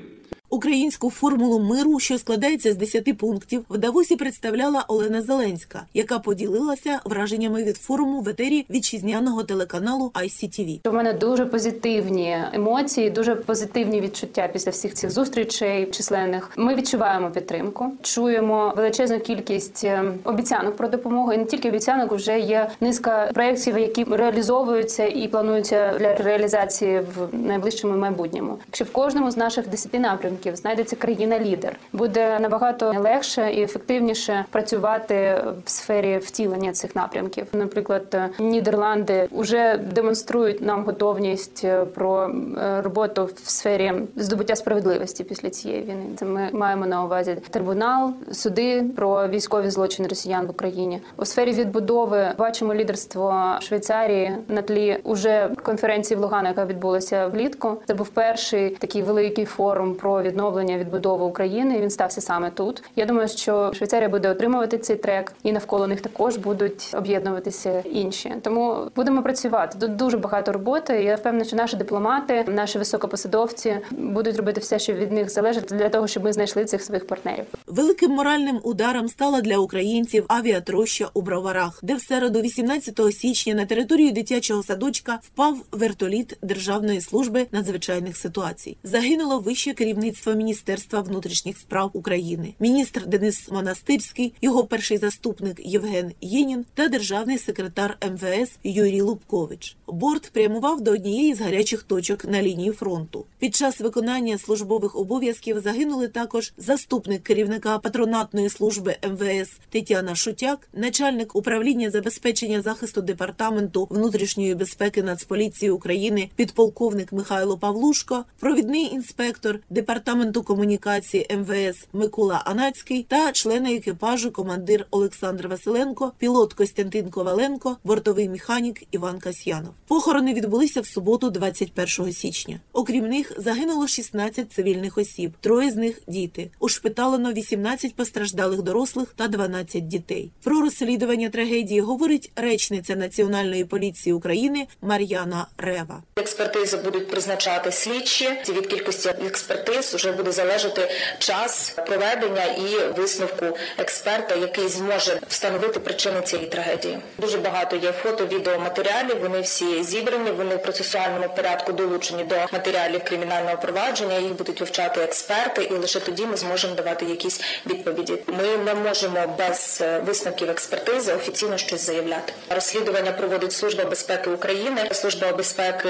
Українську 0.50 1.10
формулу 1.10 1.60
миру, 1.60 2.00
що 2.00 2.18
складається 2.18 2.74
з 2.74 2.76
10 2.76 3.18
пунктів, 3.18 3.66
в 3.70 3.78
Давосі 3.78 4.16
представляла 4.16 4.86
Олена 4.88 5.22
Зеленська, 5.22 5.82
яка 5.94 6.20
поділилася 6.20 7.00
враженнями 7.06 7.64
від 7.64 7.78
форуму 7.78 8.22
в 8.22 8.30
етері 8.30 8.66
вітчизняного 8.70 9.44
телеканалу 9.44 10.12
ICTV. 10.14 10.90
У 10.90 10.92
мене 10.92 11.14
дуже 11.14 11.46
позитивні 11.46 12.38
емоції, 12.54 13.10
дуже 13.10 13.36
позитивні 13.36 14.02
відчуття 14.02 14.50
після 14.54 14.72
всіх 14.72 14.94
цих 14.94 15.12
зустрічей 15.12 15.86
численних. 15.86 16.52
Ми 16.58 16.76
відчуваємо 16.76 17.32
підтримку, 17.32 17.92
чуємо 18.02 18.74
величезну 18.78 19.20
кількість 19.20 19.84
е, 19.84 20.04
обіцянок 20.24 20.76
про 20.76 20.88
допомогу. 20.88 21.34
І 21.34 21.38
не 21.38 21.46
тільки 21.46 21.70
обіцянок, 21.70 22.12
вже 22.12 22.40
є 22.40 22.70
низка 22.82 23.32
проєктів, 23.34 23.78
які 23.78 24.04
реалізовуються 24.04 25.08
і 25.08 25.28
плануються 25.28 25.98
для 26.00 26.16
реалізації 26.16 27.00
в 27.00 27.36
найближчому 27.36 27.98
майбутньому. 27.98 28.58
Якщо 28.68 28.86
в 28.86 28.92
кожному 28.92 29.32
з 29.32 29.38
наших 29.38 29.68
10 29.68 29.94
напрямків 29.94 30.39
напрямків, 30.40 30.56
знайдеться 30.56 30.96
країна-лідер. 30.96 31.76
Буде 31.94 32.40
набагато 32.40 32.94
легше 33.00 33.52
і 33.52 33.62
ефективніше 33.62 34.46
працювати 34.50 35.44
в 35.66 35.70
сфері 35.70 36.18
втілення 36.18 36.72
цих 36.72 36.96
напрямків. 36.96 37.48
Наприклад, 37.54 38.18
Нідерланди 38.40 39.28
вже 39.32 39.78
демонструють 39.78 40.62
нам 40.62 40.86
готовність 40.86 41.62
е, 41.64 41.86
про 41.86 42.28
е, 42.28 42.82
роботу 42.82 43.30
в 43.44 43.50
сфері 43.50 43.94
здобуття 44.16 44.56
справедливості 44.56 45.24
після 45.24 45.50
цієї 45.50 45.82
війни. 45.82 46.06
Це 46.18 46.26
ми 46.26 46.50
маємо 46.54 46.86
на 46.86 47.04
увазі 47.04 47.38
трибунал, 47.50 48.14
суди 48.32 48.84
про 48.96 49.28
військові 49.28 49.70
злочини 49.70 50.08
росіян 50.08 50.48
в 50.48 50.50
Україні 50.50 51.02
у 51.18 51.26
сфері 51.26 51.52
відбудови. 51.52 52.28
Бачимо 52.38 52.74
лідерство 52.74 53.58
Швейцарії 53.62 54.32
на 54.48 54.62
тлі 54.62 54.98
уже 55.04 55.50
конференції 55.64 56.18
в 56.18 56.22
Лугану, 56.22 56.48
яка 56.48 56.66
відбулася 56.66 57.28
влітку. 57.28 57.78
Це 57.88 57.94
був 57.94 58.10
перший 58.10 58.70
такий 58.70 59.02
великий 59.02 59.46
форум 59.46 59.96
про 59.96 60.22
відновлення 60.30 60.78
відбудови 60.78 61.26
України. 61.26 61.80
Він 61.82 61.90
стався 61.90 62.22
саме 62.22 62.52
тут. 62.52 62.84
Я 62.96 63.06
думаю, 63.06 63.28
що 63.28 63.72
Швейцарія 63.74 64.10
буде 64.10 64.30
отримувати 64.30 64.78
цей 64.78 64.96
трек, 64.96 65.34
і 65.44 65.52
навколо 65.52 65.88
них 65.88 66.02
також 66.02 66.38
будуть 66.38 66.92
об'єднуватися 66.98 67.84
інші. 67.92 68.34
Тому 68.42 68.88
будемо 68.96 69.24
працювати. 69.24 69.78
Тут 69.80 69.96
дуже 69.96 70.18
багато 70.18 70.52
роботи. 70.52 71.04
Я 71.04 71.16
впевнена, 71.16 71.46
що 71.46 71.56
наші 71.56 71.78
дипломати, 71.78 72.46
наші 72.48 72.78
високопосадовці 72.78 73.78
будуть 73.92 74.38
робити 74.38 74.62
все, 74.62 74.80
що 74.80 74.94
від 74.94 75.12
них 75.12 75.30
залежить, 75.30 75.66
для 75.70 75.90
того, 75.90 76.08
щоб 76.08 76.24
ми 76.24 76.34
знайшли 76.34 76.66
цих 76.66 76.82
своїх 76.82 77.08
партнерів. 77.08 77.46
Великим 77.68 78.12
моральним 78.12 78.60
ударом 78.64 79.08
стала 79.08 79.42
для 79.42 79.58
українців 79.58 80.26
авіатроща 80.28 81.10
у 81.14 81.22
Броварах, 81.22 81.80
де 81.84 81.96
в 81.96 82.02
середу, 82.02 82.42
18 82.42 83.00
січня, 83.14 83.54
на 83.54 83.66
територію 83.66 84.12
дитячого 84.12 84.64
садочка 84.64 85.20
впав 85.22 85.58
вертоліт 85.72 86.38
Державної 86.42 87.02
служби 87.02 87.48
надзвичайних 87.52 88.18
ситуацій. 88.18 88.78
Загинуло 88.84 89.40
вище 89.40 89.74
керівництво 89.74 90.19
Міністерства 90.28 91.02
внутрішніх 91.02 91.58
справ 91.58 91.90
України, 91.94 92.54
міністр 92.60 93.08
Денис 93.08 93.52
Монастирський, 93.52 94.34
його 94.42 94.64
перший 94.64 94.98
заступник 94.98 95.60
Євген 95.66 96.12
Єнін 96.22 96.66
та 96.74 96.88
державний 96.88 97.38
секретар 97.38 97.98
МВС 98.12 98.52
Юрій 98.64 99.02
Лубкович. 99.02 99.76
Борт 99.88 100.30
прямував 100.34 100.82
до 100.82 100.92
однієї 100.92 101.34
з 101.34 101.42
гарячих 101.42 101.84
точок 101.84 102.26
на 102.26 102.42
лінії 102.42 102.72
фронту. 102.72 103.26
Під 103.40 103.56
час 103.56 103.80
виконання 103.80 104.38
службових 104.38 104.96
обов'язків 104.96 105.60
загинули 105.60 106.08
також 106.08 106.54
заступник 106.58 107.24
керівника 107.24 107.80
патронатної 107.80 108.50
служби 108.50 108.96
МВС 109.12 109.52
Тетяна 109.70 110.16
Шутяк, 110.16 110.70
начальник 110.74 111.36
управління 111.36 111.90
забезпечення 111.90 112.62
захисту 112.62 113.02
департаменту 113.02 113.88
внутрішньої 113.90 114.56
безпеки 114.56 115.04
Нацполіції 115.04 115.72
України, 115.72 116.30
підполковник 116.36 117.14
Михайло 117.14 117.58
Павлушко, 117.58 118.26
провідний 118.40 118.94
інспектор 118.94 119.60
департаменту 119.70 120.09
комунікації 120.10 121.28
МВС 121.38 121.88
Микола 121.94 122.42
Анацький 122.46 123.06
та 123.10 123.32
члени 123.32 123.76
екіпажу 123.76 124.32
командир 124.32 124.86
Олександр 124.92 125.48
Василенко, 125.48 126.12
пілот 126.18 126.54
Костянтин 126.54 127.10
Коваленко, 127.10 127.78
бортовий 127.84 128.30
механік 128.30 128.84
Іван 128.92 129.20
Касьянов. 129.20 129.74
Похорони 129.88 130.34
відбулися 130.34 130.82
в 130.82 130.86
суботу, 130.86 131.30
21 131.30 132.14
січня. 132.14 132.60
Окрім 132.74 133.08
них 133.08 133.34
загинуло 133.38 133.88
16 133.88 134.52
цивільних 134.54 134.98
осіб, 134.98 135.34
троє 135.42 135.72
з 135.72 135.76
них 135.76 136.02
діти. 136.08 136.52
Ушпиталено 136.60 137.34
18 137.34 137.96
постраждалих 137.96 138.62
дорослих 138.62 139.14
та 139.16 139.28
12 139.28 139.88
дітей. 139.88 140.32
Про 140.44 140.62
розслідування 140.62 141.30
трагедії 141.30 141.82
говорить 141.82 142.32
речниця 142.36 142.96
Національної 142.96 143.66
поліції 143.66 144.14
України 144.14 144.68
Мар'яна 144.82 145.48
Рева. 145.58 146.04
Експертизи 146.16 146.78
будуть 146.78 147.08
призначати 147.08 147.72
слідчі. 147.72 148.30
Від 148.50 148.68
кількості 148.68 149.10
експертиз 149.10 149.99
вже 150.00 150.12
буде 150.12 150.32
залежати 150.32 150.92
час 151.20 151.74
проведення 151.88 152.46
і 152.46 152.94
висновку 152.98 153.46
експерта, 153.78 154.36
який 154.36 154.68
зможе 154.68 155.20
встановити 155.28 155.80
причини 155.80 156.22
цієї 156.22 156.48
трагедії. 156.48 157.00
Дуже 157.18 157.38
багато 157.38 157.76
є 157.76 157.92
фото, 157.92 158.26
відеоматеріалів. 158.26 159.22
Вони 159.22 159.42
всі 159.42 159.84
зібрані. 159.84 160.32
Вони 160.32 160.56
в 160.56 160.62
процесуальному 160.62 161.30
порядку 161.36 161.72
долучені 161.72 162.24
до 162.24 162.36
матеріалів 162.36 163.04
кримінального 163.04 163.58
провадження. 163.58 164.18
Їх 164.18 164.34
будуть 164.34 164.60
вивчати 164.60 165.02
експерти, 165.02 165.64
і 165.64 165.74
лише 165.74 166.00
тоді 166.00 166.26
ми 166.26 166.38
зможемо 166.38 166.76
давати 166.76 167.06
якісь 167.06 167.42
відповіді. 167.66 168.14
Ми 168.28 168.58
не 168.66 168.74
можемо 168.74 169.36
без 169.38 169.84
висновків 170.06 170.50
експертизи 170.50 171.14
офіційно 171.14 171.58
щось 171.58 171.86
заявляти. 171.86 172.34
Розслідування 172.50 173.12
проводить 173.12 173.52
служба 173.54 173.84
безпеки 173.86 174.30
України. 174.30 174.82
Служба 174.92 175.32
безпеки 175.32 175.90